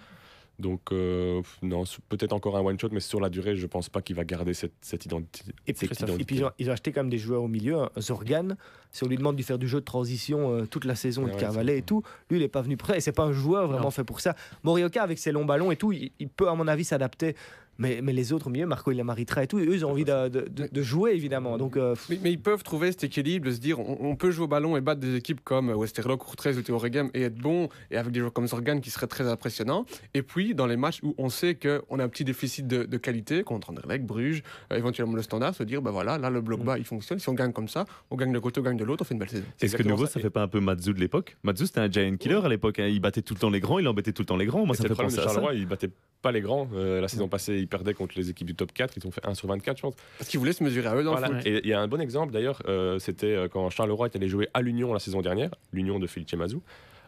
Donc 0.59 0.93
euh, 0.93 1.41
non, 1.63 1.85
peut-être 2.11 2.35
encore 2.35 2.57
un 2.59 2.61
one 2.61 2.79
shot, 2.79 2.89
mais 2.93 3.01
sur 3.01 3.19
la 3.19 3.31
durée, 3.31 3.57
je 3.57 3.67
pense 3.67 3.89
pas 3.89 4.03
qu'il 4.03 4.15
va 4.17 4.25
garder 4.25 4.53
cette, 4.53 4.75
cette 4.83 5.07
identité. 5.07 5.43
Et 5.67 5.73
puis, 5.73 5.89
cette 5.93 6.09
et 6.09 6.25
puis 6.25 6.37
ils, 6.37 6.45
ont, 6.45 6.51
ils 6.59 6.69
ont 6.69 6.73
acheté 6.75 6.93
quand 6.93 7.01
même 7.01 7.09
des 7.11 7.17
joueurs 7.19 7.43
au 7.43 7.49
milieu. 7.49 7.79
hein. 7.79 7.89
Zorgan, 7.99 8.57
si 8.93 9.03
on 9.05 9.09
lui 9.09 9.17
demande 9.17 9.37
de 9.37 9.43
faire 9.43 9.59
du 9.59 9.67
jeu 9.69 9.81
de 9.81 9.85
transition 9.87 10.53
euh, 10.55 10.67
toute 10.67 10.85
la 10.85 10.97
saison 10.97 11.25
Ouais, 11.25 11.33
de 11.33 11.37
Carvalet 11.39 11.79
et 11.79 11.83
tout, 11.83 12.03
lui 12.31 12.37
il 12.39 12.43
est 12.43 12.49
pas 12.49 12.61
venu 12.61 12.77
prêt. 12.77 12.99
Et 12.99 13.01
c'est 13.01 13.13
pas 13.13 13.23
un 13.25 13.33
joueur 13.33 13.69
vraiment 13.69 13.85
Non. 13.85 13.91
fait 13.91 14.05
pour 14.05 14.21
ça. 14.21 14.37
Morioka 14.63 15.03
avec 15.03 15.19
ses 15.19 15.33
longs 15.33 15.47
ballons 15.47 15.71
et 15.71 15.77
tout, 15.77 15.93
il, 15.93 16.13
il 16.19 16.29
peut 16.29 16.49
à 16.51 16.55
mon 16.55 16.69
avis 16.69 16.85
s'adapter. 16.85 17.37
Mais, 17.81 18.01
mais 18.03 18.13
les 18.13 18.33
autres 18.33 18.47
au 18.47 18.51
milieu, 18.51 18.67
Marco 18.67 18.93
Ilamaritra 18.93 19.43
et 19.43 19.47
tout, 19.49 19.59
eux 19.59 19.75
ils 19.75 19.85
ont 19.85 19.91
envie 19.91 20.05
de, 20.05 20.29
de- 20.29 20.47
de- 20.49 20.69
de 20.71 20.83
jouer 20.83 21.13
évidemment. 21.13 21.59
Donc 21.59 21.77
euh, 21.77 21.97
Mais, 22.09 22.21
mais 22.23 22.31
ils 22.31 22.39
peuvent 22.41 22.63
trouver 22.63 22.93
cet 22.93 23.03
équilibre 23.05 23.47
de 23.47 23.51
se 23.53 23.59
dire 23.59 23.81
on, 23.81 23.97
on 24.01 24.15
peut 24.17 24.31
jouer 24.31 24.45
au 24.45 24.49
ballon 24.49 24.77
et 24.77 24.81
battre 24.81 25.01
des 25.01 25.17
équipes 25.17 25.41
comme 25.43 25.71
Westerlo, 25.71 26.17
Courtrai 26.17 26.57
ou 26.57 26.63
Théoregem 26.63 27.11
et 27.15 27.23
être 27.23 27.35
bon 27.39 27.69
et 27.91 27.97
avec 27.97 28.13
des 28.13 28.21
joueurs 28.21 28.33
comme 28.33 28.47
Zorgan 28.47 28.79
qui 28.81 28.91
seraient 28.91 29.07
très 29.09 29.27
impressionnants. 29.27 29.87
Et 30.15 30.23
puis 30.23 30.55
dans 30.55 30.67
les 30.67 30.77
matchs 30.77 31.01
où 31.03 31.15
on 31.19 31.29
sait 31.31 31.55
qu'on 31.57 31.99
a 31.99 32.05
un 32.05 32.09
petit 32.09 32.25
déficit 32.25 32.67
de, 32.69 32.85
de 32.85 32.97
qualité 32.99 33.43
contre 33.43 33.71
Anderlecht, 33.71 34.05
Bruges, 34.05 34.43
euh, 34.73 34.77
éventuellement 34.77 35.15
le 35.15 35.23
standard, 35.23 35.55
se 35.55 35.63
dire 35.63 35.81
ben 35.83 35.91
voilà, 35.91 36.19
là 36.19 36.31
le 36.31 36.41
bloc 36.41 36.63
bas 36.63 36.79
il 36.79 36.85
fonctionne. 36.85 37.19
Si 37.19 37.29
on 37.29 37.35
gagne 37.35 37.53
comme 37.53 37.69
ça, 37.69 37.87
on 38.11 38.17
gagne 38.17 38.33
de 38.33 38.39
côté, 38.39 38.61
on 38.61 38.65
gagne 38.65 38.77
de 38.77 38.85
l'autre, 38.85 39.03
on 39.03 39.05
fait 39.07 39.15
une 39.15 39.21
belle 39.21 39.31
saison. 39.31 39.45
Est-ce 39.61 39.77
que 39.77 39.83
nouveau, 39.83 40.05
ça. 40.07 40.13
ça 40.13 40.21
fait 40.21 40.31
pas 40.31 40.43
un 40.43 40.49
peu 40.49 40.61
Matsu 40.61 40.93
de 40.93 41.01
l'époque? 41.01 41.37
Matsu, 41.43 41.67
c'était 41.67 41.81
un 41.81 41.91
giant 41.91 42.15
killer 42.19 42.41
à 42.45 42.49
l'époque. 42.49 42.79
hein. 42.79 42.87
Il 42.87 43.01
battait 43.01 43.23
tout 43.23 43.33
le 43.35 43.41
temps 43.41 43.51
les 43.51 43.61
grands, 43.61 43.79
il 43.79 43.89
embêtait 43.89 44.13
tout 44.13 44.23
le 44.23 44.27
temps 44.27 44.37
les 44.37 44.45
grands. 44.47 44.67
Moi, 44.67 44.77
ça 44.77 44.83
C'était 44.83 44.89
me 44.89 44.89
le 44.91 45.11
fait 45.11 45.17
problème 45.17 45.17
de 45.17 45.17
penser 45.17 45.27
à 45.27 45.29
ça. 45.29 45.35
Charleroi, 45.41 45.55
ils 45.55 45.67
battaient 45.67 45.91
pas 46.23 46.33
les 46.33 46.41
grands. 46.43 46.69
Euh, 46.75 47.01
la 47.01 47.09
saison 47.09 47.29
passée, 47.29 47.57
ils 47.59 47.67
perdaient 47.71 47.95
contre 47.95 48.15
les 48.19 48.29
équipes 48.29 48.47
du 48.49 48.55
top 48.55 48.73
4, 48.73 48.95
ils 48.99 49.07
ont 49.07 49.11
fait 49.11 49.25
1 49.27 49.33
sur 49.35 49.49
24, 49.49 49.79
je 49.79 49.83
pense. 49.83 49.95
Parce 50.19 50.29
qu'ils 50.29 50.39
voulaient 50.39 50.53
se 50.53 50.63
mesurer 50.63 50.89
à 50.89 50.95
eux 50.97 51.03
dans 51.05 51.13
Voilà. 51.13 51.29
le 51.29 51.37
foot. 51.37 51.47
Et 51.47 51.61
il 51.65 51.69
y 51.69 51.73
a 51.73 51.81
un 51.81 51.89
bon 51.89 52.01
exemple 52.01 52.33
d'ailleurs, 52.33 52.61
euh, 52.69 52.99
c'était 52.99 53.35
euh, 53.35 53.49
quand 53.49 53.71
Charleroi 53.71 54.09
est 54.09 54.17
allé 54.17 54.29
jouer 54.29 54.49
à 54.53 54.61
l'Union 54.61 54.93
la 54.93 54.99
saison 55.01 55.23
dernière, 55.23 55.51
l'Union 55.73 55.99
de 55.99 56.07
Felice 56.07 56.35
Mazou, 56.35 56.63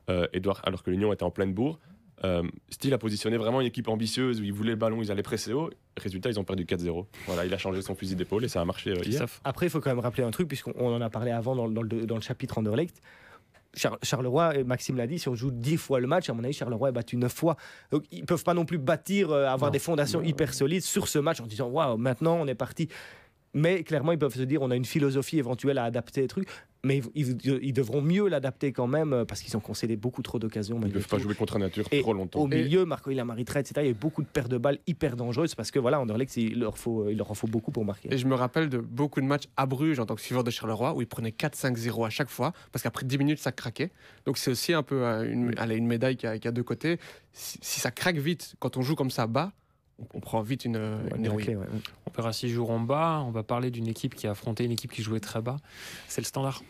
euh, 0.08 0.26
Edouard, 0.32 0.62
alors 0.64 0.82
que 0.82 0.90
l'Union 0.90 1.12
était 1.12 1.24
en 1.24 1.30
pleine 1.30 1.52
bourre. 1.52 1.78
Euh, 2.24 2.42
Steele 2.70 2.94
a 2.94 2.98
positionné 2.98 3.36
vraiment 3.36 3.60
une 3.60 3.66
équipe 3.66 3.88
ambitieuse 3.88 4.40
où 4.40 4.44
ils 4.44 4.52
voulaient 4.52 4.70
le 4.70 4.76
ballon, 4.76 5.02
ils 5.02 5.10
allaient 5.10 5.22
presser 5.24 5.52
haut. 5.52 5.70
Résultat, 5.96 6.30
ils 6.30 6.38
ont 6.38 6.44
perdu 6.44 6.64
4-0. 6.64 7.06
Voilà, 7.26 7.44
il 7.44 7.52
a 7.52 7.58
changé 7.58 7.82
son 7.82 7.96
fusil 7.96 8.14
d'épaule 8.14 8.44
et 8.44 8.48
ça 8.48 8.60
a 8.60 8.64
marché 8.64 8.90
euh, 8.90 9.02
hier. 9.04 9.26
Après, 9.42 9.66
il 9.66 9.70
faut 9.70 9.80
quand 9.80 9.90
même 9.90 9.98
rappeler 9.98 10.22
un 10.22 10.30
truc, 10.30 10.46
puisqu'on 10.46 10.72
on 10.76 10.94
en 10.94 11.00
a 11.00 11.10
parlé 11.10 11.32
avant 11.32 11.56
dans, 11.56 11.66
le- 11.66 11.74
dans 11.74 11.82
le, 11.82 12.06
dans 12.06 12.14
le 12.14 12.20
chapitre 12.20 12.58
Anderlecht. 12.58 13.00
Char- 13.74 13.98
Charleroi, 14.02 14.56
et 14.56 14.64
Maxime 14.64 14.96
l'a 14.96 15.06
dit, 15.06 15.18
si 15.18 15.28
on 15.28 15.34
joue 15.34 15.50
10 15.50 15.76
fois 15.78 15.98
le 16.00 16.06
match, 16.06 16.28
à 16.28 16.34
mon 16.34 16.44
avis, 16.44 16.52
Charleroi 16.52 16.90
est 16.90 16.92
battu 16.92 17.16
9 17.16 17.32
fois. 17.32 17.56
Donc, 17.90 18.04
ils 18.12 18.24
peuvent 18.24 18.44
pas 18.44 18.52
non 18.54 18.64
plus 18.66 18.78
bâtir, 18.78 19.30
euh, 19.30 19.46
avoir 19.46 19.70
Non. 19.70 19.72
des 19.72 19.78
fondations 19.78 20.22
hyper 20.22 20.52
solides 20.52 20.82
sur 20.82 21.08
ce 21.08 21.18
match 21.18 21.40
en 21.40 21.46
disant 21.46 21.68
Waouh, 21.68 21.96
maintenant 21.96 22.36
on 22.40 22.46
est 22.46 22.54
parti. 22.54 22.88
Mais 23.54 23.82
clairement, 23.82 24.12
ils 24.12 24.18
peuvent 24.18 24.34
se 24.34 24.42
dire 24.42 24.62
on 24.62 24.70
a 24.70 24.76
une 24.76 24.84
philosophie 24.84 25.38
éventuelle 25.38 25.78
à 25.78 25.84
adapter 25.84 26.20
des 26.22 26.28
trucs, 26.28 26.48
mais 26.84 27.00
ils, 27.14 27.36
ils- 27.44 27.58
ils 27.62 27.72
devront 27.72 28.02
mieux 28.02 28.28
l'adapter 28.28 28.72
quand 28.72 28.86
même 28.86 29.12
euh, 29.12 29.24
parce 29.24 29.40
qu'ils 29.42 29.56
ont 29.56 29.60
concédé 29.60 29.96
beaucoup 29.96 30.22
trop 30.22 30.38
d'occasions. 30.38 30.80
Ils 30.82 30.88
ne 30.88 30.92
peuvent 30.92 31.06
pas 31.08 31.18
jouer 31.18 31.34
contre 31.34 31.58
nature 31.58 31.86
Et 31.92 32.00
trop 32.00 32.12
longtemps. 32.12 32.40
Au 32.40 32.46
milieu, 32.48 32.84
Marco 32.84 33.10
Ilamaritra, 33.10 33.60
etc., 33.60 33.74
il 33.78 33.84
y 33.84 33.88
a 33.88 33.90
eu 33.90 33.94
beaucoup 33.94 34.22
de 34.22 34.26
paires 34.26 34.48
de 34.48 34.58
balles 34.58 34.78
hyper 34.86 35.16
dangereuses 35.16 35.54
parce 35.54 35.70
que 35.70 35.78
voilà, 35.78 36.00
Anderlecht, 36.00 36.36
il 36.36 36.58
leur, 36.58 36.76
faut, 36.78 37.08
il 37.08 37.16
leur 37.18 37.30
en 37.30 37.34
faut 37.34 37.46
beaucoup 37.46 37.70
pour 37.70 37.84
marquer. 37.84 38.12
Et 38.12 38.18
je 38.18 38.26
me 38.26 38.34
rappelle 38.34 38.68
de 38.68 38.78
beaucoup 38.78 39.20
de 39.20 39.26
matchs 39.26 39.44
à 39.56 39.66
Bruges 39.66 40.00
en 40.00 40.06
tant 40.06 40.14
que 40.16 40.20
suiveur 40.20 40.42
de 40.44 40.50
Charleroi 40.50 40.94
où 40.94 41.00
ils 41.02 41.06
prenaient 41.06 41.30
4-5-0 41.30 42.06
à 42.06 42.10
chaque 42.10 42.30
fois 42.30 42.52
parce 42.72 42.82
qu'après 42.82 43.04
10 43.06 43.18
minutes 43.18 43.38
ça 43.38 43.52
craquait. 43.52 43.90
Donc 44.26 44.36
c'est 44.38 44.50
aussi 44.50 44.72
un 44.72 44.82
peu 44.82 45.04
euh, 45.04 45.30
une, 45.30 45.54
allez, 45.58 45.76
une 45.76 45.86
médaille 45.86 46.16
qui 46.16 46.26
a, 46.26 46.38
qui 46.38 46.48
a 46.48 46.52
deux 46.52 46.64
côtés. 46.64 46.98
Si, 47.32 47.58
si 47.62 47.80
ça 47.80 47.90
craque 47.90 48.16
vite 48.16 48.54
quand 48.58 48.76
on 48.76 48.82
joue 48.82 48.94
comme 48.96 49.10
ça 49.10 49.26
bas, 49.26 49.52
on, 50.02 50.18
on 50.18 50.20
prend 50.20 50.42
vite 50.42 50.64
une, 50.64 50.76
Ouais, 50.76 50.82
une 51.14 51.22
bien 51.22 51.24
héroïne. 51.30 51.44
clé, 51.46 51.56
ouais. 51.56 51.66
On 52.06 52.10
verra 52.16 52.32
s'ils 52.32 52.50
joueront 52.50 52.80
bas. 52.80 53.22
On 53.26 53.30
va 53.30 53.42
parler 53.42 53.70
d'une 53.70 53.86
équipe 53.88 54.14
qui 54.14 54.26
a 54.26 54.32
affronté 54.32 54.64
une 54.64 54.72
équipe 54.72 54.92
qui 54.92 55.02
jouait 55.02 55.20
très 55.20 55.40
bas. 55.40 55.56
C'est 56.08 56.20
le 56.20 56.26
standard. 56.26 56.62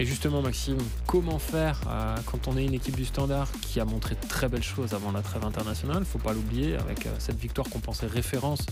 Et 0.00 0.04
justement, 0.04 0.42
Maxime, 0.42 0.78
comment 1.08 1.40
faire 1.40 1.80
euh, 1.88 2.14
quand 2.26 2.46
on 2.46 2.56
est 2.56 2.64
une 2.64 2.74
équipe 2.74 2.94
du 2.94 3.04
standard 3.04 3.50
qui 3.60 3.80
a 3.80 3.84
montré 3.84 4.14
de 4.14 4.28
très 4.28 4.48
belles 4.48 4.62
choses 4.62 4.94
avant 4.94 5.10
la 5.10 5.22
trêve 5.22 5.44
internationale? 5.44 6.04
Faut 6.04 6.20
pas 6.20 6.32
l'oublier, 6.32 6.76
avec 6.76 7.06
euh, 7.06 7.10
cette 7.18 7.38
victoire 7.38 7.68
qu'on 7.68 7.80
pensait 7.80 8.06
référence 8.06 8.64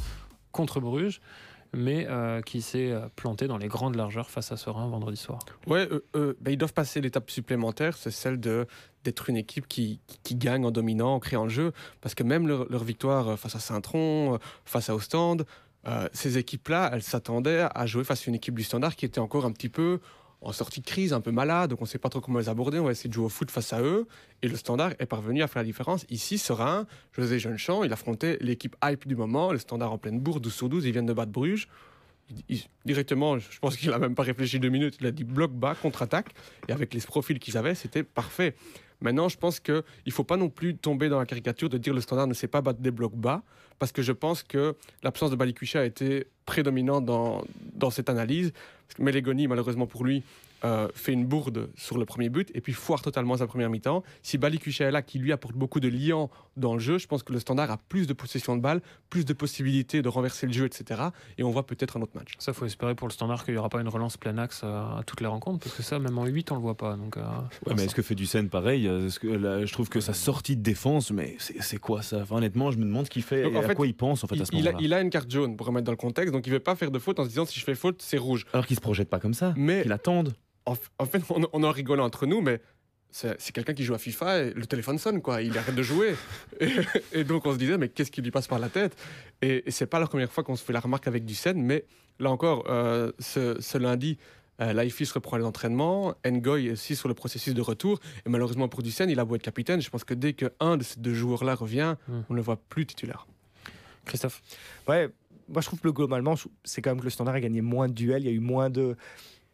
contre 0.53 0.79
Bruges. 0.79 1.21
mais 1.75 2.07
euh, 2.09 2.43
qui 2.43 2.63
s'est 2.63 2.93
euh, 2.93 3.09
planté 3.17 3.49
dans 3.49 3.59
les 3.59 3.67
grandes 3.67 3.97
largeurs 3.97 4.31
face 4.31 4.53
à 4.53 4.57
Serein 4.57 4.87
vendredi 4.87 5.17
soir. 5.17 5.41
Ouais, 5.67 5.89
ben, 6.15 6.53
ils 6.53 6.57
doivent 6.57 6.73
passer 6.73 7.01
l'étape 7.01 7.29
supplémentaire, 7.29 7.97
c'est 7.97 8.13
celle 8.13 8.39
de 8.39 8.67
d'être 9.07 9.31
une 9.31 9.37
équipe 9.37 9.67
qui, 9.67 10.01
qui 10.23 10.35
gagne 10.35 10.65
en 10.65 10.71
dominant, 10.71 11.15
en 11.15 11.21
créant 11.21 11.45
le 11.45 11.51
jeu. 11.51 11.73
Parce 12.01 12.15
que 12.15 12.23
même 12.23 12.47
leur, 12.47 12.85
victoire 12.85 13.29
euh, 13.29 13.37
face 13.37 13.57
à 13.57 13.61
Saint-Tron, 13.61 14.35
euh, 14.35 14.39
face 14.65 14.91
à 14.91 14.95
Ostende, 14.95 15.47
euh, 15.87 16.09
ces 16.13 16.39
équipes-là, 16.39 16.91
elles 16.93 17.03
s'attendaient 17.03 17.67
à 17.75 17.87
jouer 17.87 18.05
face 18.05 18.23
à 18.23 18.25
une 18.29 18.35
équipe 18.35 18.55
du 18.55 18.65
Standard 18.65 18.97
qui 18.97 19.05
était 19.05 19.21
encore 19.21 19.45
un 19.45 19.53
petit 19.53 19.69
peu 19.69 20.01
en 20.43 20.53
sortie 20.53 20.81
de 20.81 20.87
crise, 20.87 21.13
un 21.13 21.21
peu 21.21 21.31
malade, 21.31 21.71
donc 21.71 21.81
on 21.81 21.85
ne 21.85 21.89
sait 21.89 21.99
pas 21.99 22.11
trop 22.11 22.21
comment 22.21 22.39
les 22.39 22.49
aborder. 22.49 22.79
On 22.79 22.85
va 22.85 22.93
essayer 22.93 23.09
de 23.09 23.15
jouer 23.15 23.25
au 23.25 23.31
foot 23.31 23.51
face 23.51 23.73
à 23.73 23.81
eux. 23.81 24.07
Et 24.43 24.49
le 24.49 24.57
Standard 24.57 24.93
est 24.99 25.07
parvenu 25.07 25.43
à 25.43 25.49
faire 25.49 25.63
la 25.63 25.67
différence. 25.67 26.05
Ici, 26.11 26.39
Serein, 26.39 26.87
José 27.13 27.39
Jeunechamp, 27.39 27.85
il 27.85 27.93
affrontait 27.93 28.37
l'équipe 28.41 28.77
hype 28.85 29.09
du 29.09 29.17
moment, 29.17 29.53
le 29.53 29.59
Standard 29.59 29.93
en 29.93 29.99
pleine 29.99 30.21
bourre, 30.21 30.41
12 30.41 30.53
sur 30.53 30.69
12, 30.69 30.85
ils 30.85 30.93
viennent 30.93 31.07
de 31.07 31.13
battre 31.13 31.33
Bruges. 31.33 31.69
Directement, 32.85 33.39
je 33.39 33.59
pense 33.61 33.77
qu'il 33.77 33.91
n'a 33.91 33.99
même 33.99 34.15
pas 34.15 34.25
réfléchi 34.25 34.59
deux 34.59 34.69
minutes, 34.69 34.97
il 35.01 35.07
a 35.07 35.13
dit 35.13 35.25
bloc 35.25 35.53
bas, 35.53 35.75
contre-attaque. 35.75 36.35
Et 36.69 36.73
avec 36.73 36.93
les 36.93 37.01
profils 37.01 37.39
qu'ils 37.39 37.57
avaient, 37.57 37.75
c'était 37.75 38.03
parfait. 38.03 38.57
Maintenant, 39.01 39.29
je 39.29 39.37
pense 39.37 39.61
qu'il 39.61 39.83
ne 40.07 40.13
faut 40.13 40.25
pas 40.25 40.37
non 40.37 40.49
plus 40.49 40.77
tomber 40.77 41.09
dans 41.09 41.19
la 41.19 41.27
caricature 41.27 41.69
de 41.69 41.79
dire 41.79 41.95
le 41.95 42.01
standard 42.01 42.27
ne 42.27 42.35
sait 42.35 42.49
pas 42.49 42.61
battre 42.61 42.81
des 42.81 42.91
blocs 42.91 43.15
bas, 43.15 43.43
parce 43.79 43.93
que 43.93 44.03
je 44.03 44.13
pense 44.13 44.43
que 44.43 44.75
l'absence 45.03 45.31
de 45.31 45.37
Balikwisha 45.37 45.81
a 45.81 45.85
été 45.85 46.27
prédominante 46.47 47.05
dans, 47.05 47.45
dans 47.75 47.91
cette 47.91 48.09
analyse. 48.09 48.53
Parce 48.89 49.11
que 49.11 49.47
malheureusement 49.49 49.87
pour 49.87 50.05
lui, 50.05 50.23
euh, 50.65 50.89
fait 50.95 51.13
une 51.13 51.27
bourde 51.27 51.71
sur 51.77 51.99
le 51.99 52.05
premier 52.05 52.29
but 52.29 52.51
et 52.55 52.61
puis 52.61 52.73
foire 52.73 53.03
totalement 53.03 53.37
sa 53.37 53.47
première 53.47 53.71
mi-temps. 53.71 54.03
Si 54.23 54.37
est 54.37 54.91
là, 54.91 55.03
qui 55.03 55.19
lui 55.19 55.33
apporte 55.33 55.55
beaucoup 55.55 55.81
de 55.81 55.89
liant 55.89 56.31
dans 56.57 56.75
le 56.75 56.81
jeu, 56.81 56.99
je 56.99 57.07
pense 57.07 57.23
que 57.23 57.33
le 57.33 57.39
standard 57.39 57.71
a 57.71 57.77
plus 57.77 58.07
de 58.07 58.13
possession 58.13 58.57
de 58.57 58.63
balle, 58.63 58.81
plus 59.11 59.25
de 59.25 59.33
possibilités 59.33 60.03
de 60.03 60.09
renverser 60.09 60.47
le 60.47 60.53
jeu, 60.53 60.65
etc. 60.67 61.01
Et 61.39 61.43
on 61.43 61.51
voit 61.51 61.67
peut-être 61.67 61.97
un 61.97 62.03
autre 62.03 62.13
match. 62.15 62.35
Ça, 62.39 62.53
faut 62.53 62.65
espérer 62.65 62.95
pour 62.95 63.09
le 63.09 63.13
standard 63.13 63.45
qu'il 63.45 63.55
n'y 63.55 63.59
aura 63.59 63.69
pas 63.69 63.81
une 63.81 63.89
relance 63.89 64.17
plein 64.17 64.39
axe 64.39 64.63
euh, 64.65 64.99
à 64.99 65.03
toutes 65.05 65.21
les 65.21 65.27
rencontres, 65.27 65.65
parce 65.65 65.77
que 65.77 65.83
ça, 65.83 65.99
même 65.99 66.17
en 66.19 66.25
8, 66.27 66.53
on 66.53 66.55
le 66.55 66.61
voit 66.61 66.77
pas. 66.77 66.97
Donc, 66.97 67.17
euh, 67.17 67.23
Ouais, 67.67 67.75
mais 67.77 67.85
est-ce 67.85 67.95
que 67.95 68.03
fait 68.03 68.15
du 68.15 68.27
scène 68.27 68.49
pareil 68.49 68.87
Est-ce 68.87 69.19
que, 69.19 69.29
là, 69.29 69.65
Je 69.65 69.73
trouve 69.73 69.89
que 69.89 70.01
sa 70.01 70.15
sortie 70.15 70.57
de 70.57 70.63
défense, 70.63 71.11
mais 71.11 71.37
c'est 71.39 71.79
quoi 71.79 72.03
ça? 72.03 72.19
Enfin, 72.23 72.37
Honnêtement, 72.37 72.71
je 72.71 72.79
me 72.79 72.85
demande 72.85 73.07
ce 73.07 73.11
qu'il 73.11 73.23
fait 73.23 73.43
Donc, 73.43 73.53
et 73.53 73.57
en 73.57 73.61
à 73.61 73.69
fait, 73.69 73.75
quoi 73.75 73.87
il 73.87 73.95
pense 73.95 74.25
en 74.25 74.27
fait, 74.27 74.37
il, 74.37 74.43
à 74.43 74.45
ce 74.47 74.53
il 74.53 74.59
moment-là. 74.65 74.79
il 74.81 74.95
a 74.95 75.01
une 75.01 75.11
carte 75.11 75.31
jaune 75.31 75.57
pour 75.57 75.67
remettre 75.67 75.85
dans 75.85 75.93
le 75.93 75.97
contexte, 75.97 76.33
donc 76.33 76.47
il 76.47 76.51
ne 76.51 76.57
veut 76.57 76.61
pas 76.63 76.77
faire 76.77 76.91
de 76.91 76.99
faute 76.99 77.19
en 77.19 77.25
se 77.25 77.29
disant 77.29 77.45
si 77.47 77.59
je 77.59 77.65
fais 77.65 77.75
faute, 77.75 78.01
c'est 78.03 78.19
rouge. 78.19 78.47
Alors 78.53 78.67
qu'il 78.67 78.77
se 78.77 78.81
projette 78.81 79.09
pas 79.09 79.19
comme 79.19 79.35
ça, 79.35 79.53
Mais 79.57 79.83
qu'il 79.83 79.93
attende. 79.93 80.35
En, 80.67 81.07
fait, 81.07 81.23
on, 81.31 81.47
on 81.53 81.63
en 81.63 81.71
rigole 81.71 82.01
entre 82.01 82.27
nous, 82.27 82.41
mais 82.41 82.61
c'est 83.11 83.37
c'est 83.41 83.53
quelqu'un 83.53 83.73
qui 83.73 83.85
joue 83.85 83.95
à 83.95 83.99
FIFA 83.99 84.39
et 84.41 84.51
le 84.53 84.67
téléphone 84.67 84.99
sonne, 84.99 85.23
quoi. 85.23 85.41
Il 85.41 85.57
arrête 85.57 85.75
de 85.75 85.83
jouer. 85.83 86.15
Et, 86.61 86.71
et 87.13 87.25
donc 87.25 87.47
on 87.47 87.53
se 87.53 87.59
disait, 87.59 87.79
mais 87.79 87.89
qu'est-ce 87.89 88.11
qui 88.11 88.21
lui 88.21 88.31
passe 88.31 88.47
par 88.49 88.59
la 88.59 88.69
tête? 88.69 88.97
Et, 89.43 89.63
et 89.67 89.71
c'est 89.71 89.87
pas 89.87 90.01
la 90.01 90.07
première 90.07 90.31
fois 90.33 90.43
qu'on 90.45 90.57
se 90.57 90.65
fait 90.65 90.73
la 90.73 90.81
remarque 90.81 91.07
avec 91.07 91.25
Ducène, 91.25 91.63
mais 91.63 91.85
là 92.19 92.31
encore, 92.31 92.65
euh, 92.69 93.13
ce, 93.19 93.61
ce 93.61 93.79
lundi, 93.79 94.19
euh, 94.61 94.73
Laifis 94.73 95.09
reprend 95.15 95.37
les 95.37 95.45
entraînements, 95.45 96.15
Ngoy 96.27 96.67
est 96.69 96.73
aussi 96.73 96.97
sur 96.97 97.09
le 97.09 97.15
processus 97.15 97.53
de 97.55 97.61
retour, 97.61 98.01
et 98.25 98.29
malheureusement 98.31 98.69
pour 98.69 98.83
Ducène, 98.83 99.11
il 99.11 99.21
a 99.21 99.25
beau 99.25 99.37
être 99.37 99.43
capitaine, 99.43 99.81
je 99.83 99.91
pense 99.91 100.03
que 100.05 100.15
dès 100.15 100.33
qu'un 100.33 100.77
de 100.79 100.83
ces 100.83 100.99
deux 100.99 101.15
joueurs-là 101.15 101.55
revient, 101.55 101.97
Hmm. 102.09 102.23
on 102.29 102.33
ne 102.33 102.37
le 102.39 102.43
voit 102.43 102.57
plus 102.57 102.87
titulaire. 102.87 103.27
Christophe? 104.07 104.43
Ouais, 104.89 105.11
moi 105.49 105.61
je 105.61 105.67
trouve 105.67 105.81
que 105.81 105.89
globalement, 105.89 106.35
c'est 106.65 106.81
quand 106.83 106.91
même 106.91 107.01
que 107.01 107.05
le 107.05 107.11
Standard 107.11 107.35
a 107.35 107.41
gagné 107.41 107.61
moins 107.61 107.89
de 107.89 107.93
duels, 107.95 108.23
il 108.23 108.27
y 108.27 108.31
a 108.31 108.35
eu 108.35 108.41
moins 108.41 108.71
de, 108.71 108.97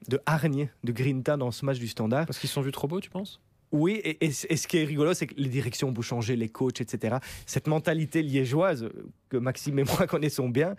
de 0.09 0.21
hargne, 0.27 0.69
de 0.85 0.93
grinta 0.93 1.37
dans 1.37 1.51
ce 1.51 1.65
match 1.65 1.79
du 1.79 1.89
Standard. 1.89 2.27
Parce 2.27 2.39
qu'ils 2.39 2.51
sont 2.51 2.61
vus 2.63 2.73
trop 2.73 2.89
beaux, 2.89 3.01
tu 3.01 3.11
penses? 3.11 3.41
Oui, 3.75 4.03
et, 4.05 4.23
et 4.27 4.31
c- 4.33 4.47
et 4.51 4.57
ce 4.59 4.69
qui 4.69 4.77
est 4.77 4.85
rigolo, 4.85 5.15
c'est 5.15 5.27
que 5.27 5.35
les 5.39 5.49
directions 5.49 5.89
ont 5.89 5.93
beau 5.93 6.03
changer, 6.03 6.37
les 6.37 6.51
coachs, 6.51 6.83
etc. 6.83 7.17
Cette 7.47 7.67
mentalité 7.69 8.21
liégeoise, 8.21 8.91
que 9.31 9.39
Maxime 9.39 9.79
et 9.79 9.85
moi 9.85 10.07
connaissons 10.09 10.51
bien, 10.51 10.77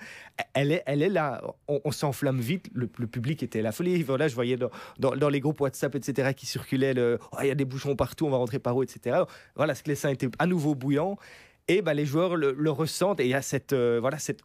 elle 0.54 0.72
est, 0.72 0.84
elle 0.86 1.02
est 1.02 1.10
là. 1.10 1.42
On, 1.68 1.82
on 1.86 1.92
s'enflamme 1.92 2.40
vite. 2.40 2.70
Le, 2.72 2.88
le 3.00 3.08
public 3.08 3.42
était 3.42 3.64
la 3.64 3.72
folie. 3.72 4.04
Voilà, 4.04 4.28
je 4.28 4.36
voyais 4.36 4.58
dans, 4.58 4.70
dans- 5.00 5.16
dans 5.16 5.30
les 5.30 5.40
groupes 5.40 5.60
WhatsApp, 5.62 5.96
etc., 5.96 6.34
qui 6.36 6.46
circulaient 6.46 6.94
le 6.94 7.18
Oh, 7.32 7.38
il 7.42 7.48
y 7.48 7.52
a 7.52 7.56
des 7.56 7.66
bouchons 7.66 7.96
partout, 7.96 8.28
on 8.28 8.30
va 8.30 8.38
rentrer 8.38 8.60
par 8.60 8.78
où, 8.78 8.84
etc. 8.84 9.24
Voilà, 9.56 9.74
ce 9.74 9.82
que 9.82 9.90
les 9.90 9.96
seins 9.96 10.10
étaient 10.12 10.30
à 10.38 10.46
nouveau 10.46 10.76
bouillants. 10.76 11.18
Et 11.68 11.82
ben, 11.82 11.94
les 11.94 12.06
joueurs 12.06 12.36
le, 12.36 12.52
le 12.56 12.70
ressentent. 12.72 13.20
Et 13.22 13.24
il 13.26 13.30
y 13.30 13.34
a 13.34 13.42
cette. 13.42 13.74
euh, 13.74 13.98
voilà, 14.00 14.20
cette 14.20 14.42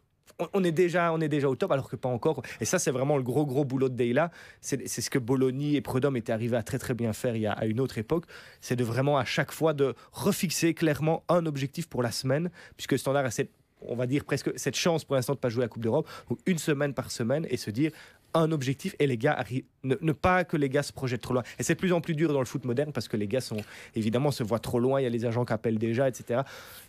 on- 0.53 0.63
est, 0.63 0.71
déjà, 0.71 1.13
on 1.13 1.21
est 1.21 1.29
déjà 1.29 1.49
au 1.49 1.55
top 1.55 1.71
alors 1.71 1.89
que 1.89 1.95
pas 1.95 2.09
encore. 2.09 2.41
Et 2.61 2.65
ça, 2.65 2.79
c'est 2.79 2.91
vraiment 2.91 3.17
le 3.17 3.23
gros, 3.23 3.45
gros 3.45 3.65
boulot 3.65 3.89
de 3.89 3.95
Deyla. 3.95 4.31
C'est 4.61 4.87
ce 4.87 5.09
que 5.09 5.19
Bologna 5.19 5.77
et 5.77 5.81
Prudhomme 5.81 6.17
étaient 6.17 6.31
arrivés 6.31 6.57
à 6.57 6.63
très, 6.63 6.79
très 6.79 6.93
bien 6.93 7.13
faire 7.13 7.35
il 7.35 7.41
y 7.41 7.47
a, 7.47 7.51
à 7.53 7.65
une 7.65 7.79
autre 7.79 7.97
époque 7.97 8.25
c'est 8.61 8.75
de 8.75 8.83
vraiment 8.83 9.17
à 9.17 9.25
chaque 9.25 9.51
fois 9.51 9.73
de 9.73 9.95
refixer 10.11 10.73
clairement 10.73 11.23
un 11.29 11.45
objectif 11.45 11.87
pour 11.87 12.03
la 12.03 12.11
semaine, 12.11 12.49
puisque 12.77 12.97
Standard 12.97 13.25
a 13.25 13.31
cette, 13.31 13.51
on 13.81 13.95
va 13.95 14.07
dire 14.07 14.25
presque 14.25 14.51
cette 14.57 14.75
chance 14.75 15.05
pour 15.05 15.15
l'instant 15.15 15.33
de 15.33 15.39
pas 15.39 15.49
jouer 15.49 15.63
la 15.63 15.67
Coupe 15.69 15.83
d'Europe, 15.83 16.07
une 16.45 16.57
semaine 16.57 16.93
par 16.93 17.11
semaine, 17.11 17.45
et 17.49 17.57
se 17.57 17.71
dire 17.71 17.91
un 18.33 18.51
objectif 18.51 18.95
et 18.99 19.07
les 19.07 19.17
gars 19.17 19.43
ne, 19.83 19.95
ne 20.01 20.11
pas 20.11 20.43
que 20.43 20.57
les 20.57 20.69
gars 20.69 20.83
se 20.83 20.93
projettent 20.93 21.21
trop 21.21 21.33
loin. 21.33 21.43
Et 21.57 21.63
c'est 21.63 21.73
de 21.75 21.79
plus 21.79 21.93
en 21.93 22.01
plus 22.01 22.15
dur 22.15 22.31
dans 22.33 22.39
le 22.39 22.45
foot 22.45 22.65
moderne 22.65 22.91
parce 22.91 23.07
que 23.07 23.17
les 23.17 23.27
gars 23.27 23.41
sont 23.41 23.57
évidemment 23.95 24.31
se 24.31 24.43
voient 24.43 24.59
trop 24.59 24.79
loin, 24.79 24.99
il 24.99 25.03
y 25.03 25.07
a 25.07 25.09
les 25.09 25.25
agents 25.25 25.45
qui 25.45 25.53
appellent 25.53 25.77
déjà, 25.79 26.07
etc. 26.07 26.41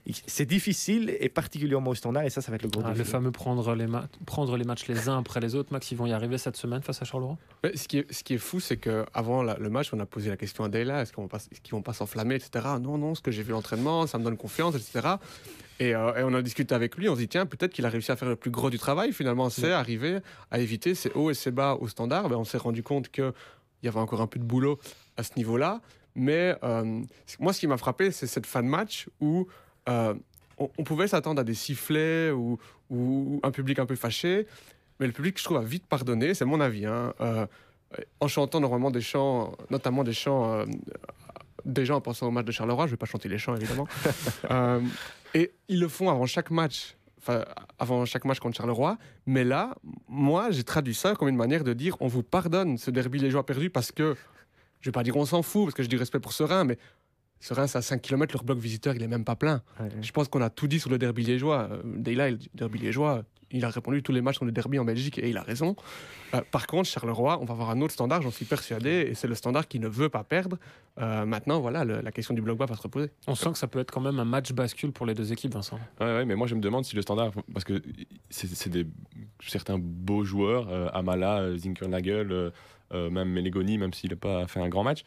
Et 0.07 0.13
C'est 0.27 0.47
difficile 0.47 1.15
et 1.21 1.29
particulièrement 1.29 1.91
au 1.91 1.95
Standard, 1.95 2.25
et 2.25 2.31
ça, 2.31 2.41
ça 2.41 2.51
va 2.51 2.57
être 2.57 2.63
le 2.63 2.69
gros 2.69 2.83
Ah, 2.85 2.91
Le 2.91 2.97
défi. 2.99 3.11
fameux 3.11 3.31
prendre 3.31 3.75
les, 3.75 3.87
prendre 4.27 4.57
les 4.57 4.65
matchs 4.65 4.87
les 4.89 5.09
uns 5.09 5.19
après 5.19 5.41
les 5.41 5.55
autres. 5.55 5.73
Max, 5.73 5.91
ils 5.91 5.97
vont 5.97 6.07
y 6.07 6.13
arriver 6.13 6.39
cette 6.39 6.57
semaine 6.57 6.83
face 6.83 7.01
à 7.03 7.05
Charleroi? 7.05 7.37
Mais 7.63 7.77
ce, 7.77 7.87
qui 7.89 7.99
est, 7.99 8.13
ce 8.13 8.23
qui 8.25 8.35
est 8.35 8.39
fou, 8.39 8.61
c'est 8.61 8.77
qu'avant 8.77 9.43
le 9.43 9.71
match, 9.71 9.93
on 9.93 10.01
a 10.01 10.07
posé 10.07 10.31
la 10.31 10.37
question 10.37 10.65
à 10.65 10.69
Deyla 10.69 11.03
est-ce 11.03 11.13
qu'on 11.13 11.27
va 11.27 11.39
qu'ils 11.63 11.73
vont 11.73 11.83
pas 11.83 11.93
s'enflammer, 11.93 12.35
etc. 12.37 12.67
Non, 12.81 12.99
non, 12.99 13.15
ce 13.15 13.21
que 13.21 13.31
j'ai 13.31 13.43
vu 13.43 13.53
l'entraînement, 13.53 14.07
ça 14.07 14.19
me 14.19 14.25
donne 14.25 14.37
confiance, 14.37 14.75
etc. 14.75 15.17
Et, 15.81 15.95
euh, 15.95 16.15
et 16.15 16.23
on 16.23 16.33
a 16.35 16.43
discuté 16.43 16.75
avec 16.75 16.97
lui, 16.97 17.09
on 17.09 17.15
se 17.15 17.21
dit 17.21 17.29
tiens, 17.29 17.47
peut-être 17.47 17.73
qu'il 17.73 17.87
a 17.87 17.89
réussi 17.89 18.13
à 18.13 18.17
faire 18.17 18.29
le 18.29 18.37
plus 18.37 18.51
gros 18.51 18.69
du 18.71 18.79
travail 18.79 19.13
finalement, 19.13 19.49
c'est 19.51 19.73
arriver 19.73 20.19
à 20.51 20.61
éviter 20.61 20.95
ces 20.95 21.11
hauts 21.15 21.31
et 21.31 21.35
ces 21.35 21.51
bas 21.51 21.77
au 21.81 21.89
standard. 21.89 22.29
Ben, 22.29 22.37
on 22.37 22.45
s'est 22.45 22.59
rendu 22.59 22.83
compte 22.83 23.09
qu'il 23.09 23.33
y 23.83 23.89
avait 23.89 23.99
encore 23.99 24.21
un 24.21 24.27
peu 24.27 24.39
de 24.39 24.45
boulot 24.45 24.79
à 25.17 25.23
ce 25.23 25.31
niveau-là. 25.37 25.81
Mais 26.15 26.55
euh, 26.65 27.01
moi, 27.39 27.53
ce 27.55 27.61
qui 27.61 27.67
m'a 27.67 27.79
frappé, 27.79 28.11
c'est 28.11 28.27
cette 28.27 28.45
fin 28.47 28.63
de 28.63 28.69
match 28.69 29.09
où 29.21 29.47
euh, 29.89 30.13
on, 30.59 30.69
on 30.77 30.85
pouvait 30.85 31.09
s'attendre 31.09 31.41
à 31.41 31.45
des 31.45 31.55
sifflets 31.55 32.31
ou, 32.31 32.59
ou 32.91 33.41
un 33.43 33.51
public 33.51 33.79
un 33.79 33.87
peu 33.87 33.97
fâché. 33.97 34.47
Mais 34.99 35.07
le 35.07 35.13
public, 35.13 35.39
je 35.39 35.45
trouve, 35.45 35.57
a 35.57 35.63
vite 35.63 35.87
pardonné, 35.87 36.35
c'est 36.35 36.45
mon 36.45 36.61
avis. 36.61 36.85
hein. 36.85 37.15
En 38.21 38.29
chantant 38.29 38.61
normalement 38.61 38.91
des 38.91 39.01
chants, 39.01 39.57
notamment 39.71 40.05
des 40.05 40.13
chants, 40.13 40.65
des 41.65 41.85
gens 41.87 41.97
en 41.97 42.01
pensant 42.01 42.27
au 42.27 42.31
match 42.31 42.45
de 42.47 42.53
Charleroi, 42.53 42.87
je 42.87 42.93
vais 42.93 42.97
pas 42.97 43.07
chanter 43.07 43.29
les 43.29 43.39
chants 43.39 43.57
évidemment. 43.57 43.89
Euh, 44.51 44.81
et 45.35 45.53
ils 45.69 45.81
le 45.81 45.89
font 45.89 46.11
avant 46.11 46.27
chaque 46.27 46.51
match, 46.51 46.97
enfin 47.19 47.45
avant 47.79 48.05
chaque 48.05 48.25
match 48.25 48.39
contre 48.39 48.57
Charleroi. 48.57 48.99
Mais 49.27 49.45
là, 49.45 49.75
moi, 50.09 50.51
j'ai 50.51 50.65
traduit 50.65 50.95
ça 50.95 51.15
comme 51.15 51.29
une 51.29 51.37
manière 51.37 51.65
de 51.65 51.73
dire 51.73 51.97
on 52.01 52.09
vous 52.09 52.23
pardonne 52.23 52.79
ce 52.79 52.91
derby 52.91 53.19
liégeois 53.19 53.45
perdu 53.47 53.71
parce 53.71 53.93
que, 53.93 54.17
je 54.81 54.89
vais 54.89 54.93
pas 54.93 55.03
dire 55.03 55.17
on 55.17 55.27
s'en 55.27 55.43
fout 55.43 55.67
parce 55.67 55.75
que 55.75 55.83
je 55.83 55.89
dis 55.89 55.97
respect 55.97 56.21
pour 56.21 56.33
Serein, 56.33 56.65
mais 56.65 56.79
Serein 57.41 57.67
c'est 57.67 57.79
à 57.79 57.83
5 57.83 58.01
km, 58.03 58.35
leur 58.35 58.45
bloc 58.45 58.59
visiteur 58.59 58.95
il 58.95 59.03
est 59.03 59.09
même 59.09 59.25
pas 59.25 59.37
plein. 59.37 59.63
Ouais. 59.79 59.89
Je 60.01 60.13
pense 60.13 60.29
qu'on 60.29 60.43
a 60.43 60.51
tout 60.51 60.67
dit 60.67 60.81
sur 60.81 60.91
le 60.91 60.99
derby 60.99 61.25
liégeois. 61.25 61.69
Euh, 61.71 61.83
Deyla, 61.85 62.31
le 62.31 62.39
derby 62.55 62.79
liégeois, 62.79 63.25
il 63.53 63.65
a 63.65 63.69
répondu 63.71 64.03
tous 64.03 64.13
les 64.13 64.21
matchs 64.23 64.39
sont 64.39 64.47
des 64.47 64.53
derbys 64.53 64.79
en 64.79 64.85
Belgique 64.85 65.19
et 65.19 65.29
il 65.31 65.37
a 65.37 65.43
raison. 65.43 65.75
Euh, 66.35 66.41
par 66.51 66.67
contre, 66.67 66.89
Charleroi, 66.89 67.39
on 67.41 67.45
va 67.45 67.53
avoir 67.55 67.71
un 67.71 67.81
autre 67.81 67.93
standard, 67.93 68.23
j'en 68.23 68.31
suis 68.31 68.45
persuadé, 68.45 69.09
et 69.11 69.15
c'est 69.15 69.27
le 69.29 69.35
standard 69.35 69.67
qui 69.69 69.81
ne 69.81 69.89
veut 69.89 70.09
pas 70.09 70.23
perdre. 70.25 70.57
Euh, 71.01 71.25
maintenant, 71.27 71.61
voilà, 71.61 71.85
le- 71.85 72.01
la 72.01 72.13
question 72.13 72.35
du 72.35 72.43
bloc 72.43 72.59
bas 72.59 72.67
va 72.67 72.77
se 72.77 72.83
reposer. 72.83 73.11
On 73.27 73.35
sent 73.35 73.53
que 73.53 73.59
ça 73.59 73.67
peut 73.67 73.81
être 73.81 73.91
quand 73.91 74.01
même 74.01 74.19
un 74.21 74.25
match 74.25 74.53
bascule 74.53 74.93
pour 74.93 75.07
les 75.07 75.15
deux 75.15 75.33
équipes, 75.33 75.55
Vincent. 75.55 75.79
Ouais, 76.01 76.07
ouais, 76.07 76.25
mais 76.25 76.37
moi 76.37 76.47
je 76.47 76.55
me 76.55 76.61
demande 76.61 76.85
si 76.85 76.95
le 76.97 77.03
standard, 77.03 77.33
parce 77.53 77.65
que 77.65 77.83
c'est 78.31 78.69
des 78.71 78.87
certains 79.47 79.79
beaux 79.79 80.25
joueurs, 80.25 80.69
euh, 80.69 80.89
Amala, 80.93 81.57
Zinkernagel, 81.57 82.31
euh, 82.93 83.11
même 83.11 83.29
Melegoni, 83.31 83.79
même 83.79 83.93
s'il 83.93 84.11
n'a 84.11 84.17
pas 84.17 84.47
fait 84.47 84.61
un 84.61 84.69
grand 84.69 84.85
match. 84.85 85.03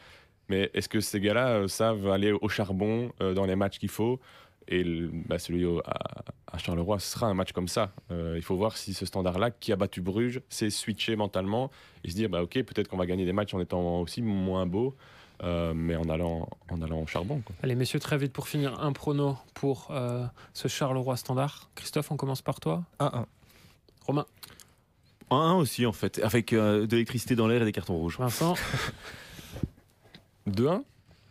Mais 0.50 0.70
est-ce 0.74 0.90
que 0.90 1.00
ces 1.00 1.20
gars-là 1.20 1.48
euh, 1.48 1.68
savent 1.68 2.08
aller 2.10 2.32
au 2.32 2.48
charbon 2.50 3.10
euh, 3.22 3.32
dans 3.32 3.46
les 3.46 3.56
matchs 3.56 3.78
qu'il 3.78 3.88
faut 3.88 4.20
Et 4.68 4.82
le- 4.84 5.10
bah, 5.12 5.38
celui 5.38 5.64
au- 5.64 5.80
à, 5.84 6.24
à 6.52 6.58
Charleroi, 6.58 6.98
ce 6.98 7.10
sera 7.12 7.26
un 7.26 7.34
match 7.34 7.52
comme 7.52 7.68
ça. 7.68 7.92
Euh, 8.10 8.34
il 8.36 8.42
faut 8.42 8.56
voir 8.56 8.76
si 8.76 8.94
ce 8.94 9.04
standard-là, 9.06 9.50
qui 9.50 9.72
a 9.72 9.76
battu 9.76 10.00
Bruges, 10.00 10.40
sait 10.48 10.70
switcher 10.70 11.16
mentalement 11.16 11.70
et 12.04 12.10
se 12.10 12.14
dire 12.14 12.28
bah, 12.30 12.42
ok, 12.42 12.62
peut-être 12.62 12.88
qu'on 12.88 12.96
va 12.96 13.06
gagner 13.06 13.24
des 13.26 13.32
matchs 13.32 13.52
en 13.54 13.60
étant 13.60 14.00
aussi 14.00 14.22
moins 14.22 14.64
beau, 14.66 14.94
euh, 15.42 15.74
mais 15.74 15.96
en 15.96 16.08
allant, 16.08 16.48
en 16.70 16.80
allant 16.80 17.00
au 17.02 17.06
charbon. 17.06 17.40
quoi. 17.44 17.54
Allez, 17.62 17.74
messieurs, 17.74 17.98
très 18.00 18.16
vite 18.16 18.32
pour 18.32 18.48
finir, 18.48 18.80
un 18.80 18.92
prono 18.92 19.36
pour 19.52 19.88
euh, 19.90 20.24
ce 20.54 20.68
Charleroi 20.68 21.16
standard. 21.16 21.68
Christophe, 21.74 22.10
on 22.10 22.16
commence 22.16 22.40
par 22.42 22.60
toi. 22.60 22.84
1-1. 23.00 23.26
Romain, 24.06 24.26
1-1 25.30 25.54
aussi 25.56 25.86
en 25.86 25.92
fait, 25.92 26.20
avec 26.22 26.52
euh, 26.52 26.86
de 26.86 26.92
l'électricité 26.92 27.34
dans 27.36 27.48
l'air 27.48 27.62
et 27.62 27.64
des 27.64 27.72
cartons 27.72 27.96
rouges. 27.96 28.18
Vincent, 28.18 28.54
2-1 30.48 30.82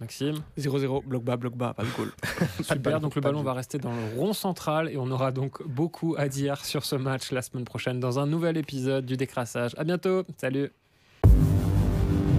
Maxime. 0.04 0.36
0-0, 0.58 1.06
bloc 1.06 1.24
bas, 1.24 1.38
bloc 1.38 1.56
bas, 1.56 1.74
pas 1.74 1.84
de 1.84 1.90
goal. 1.98 2.12
Super, 2.62 3.00
donc 3.00 3.16
le 3.16 3.22
ballon 3.22 3.42
va 3.42 3.54
rester 3.54 3.78
dans 3.78 3.92
le 3.92 4.20
rond 4.20 4.34
central 4.34 4.90
et 4.90 4.98
on 4.98 5.10
aura 5.10 5.32
donc 5.32 5.66
beaucoup 5.66 6.16
à 6.18 6.28
dire 6.28 6.66
sur 6.66 6.84
ce 6.84 6.98
match 6.98 7.32
la 7.32 7.42
semaine 7.42 7.64
prochaine 7.64 8.00
dans 8.02 8.20
un 8.20 8.28
nouvel 8.28 8.58
épisode 8.58 9.06
du 9.06 9.16
décrassage. 9.16 9.72
À 9.78 9.86
bientôt, 9.86 10.24
salut 10.38 10.72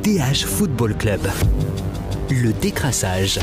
DH 0.02 0.44
Football 0.44 0.94
Club. 0.96 1.22
Le 2.30 2.52
décrassage. 2.60 3.38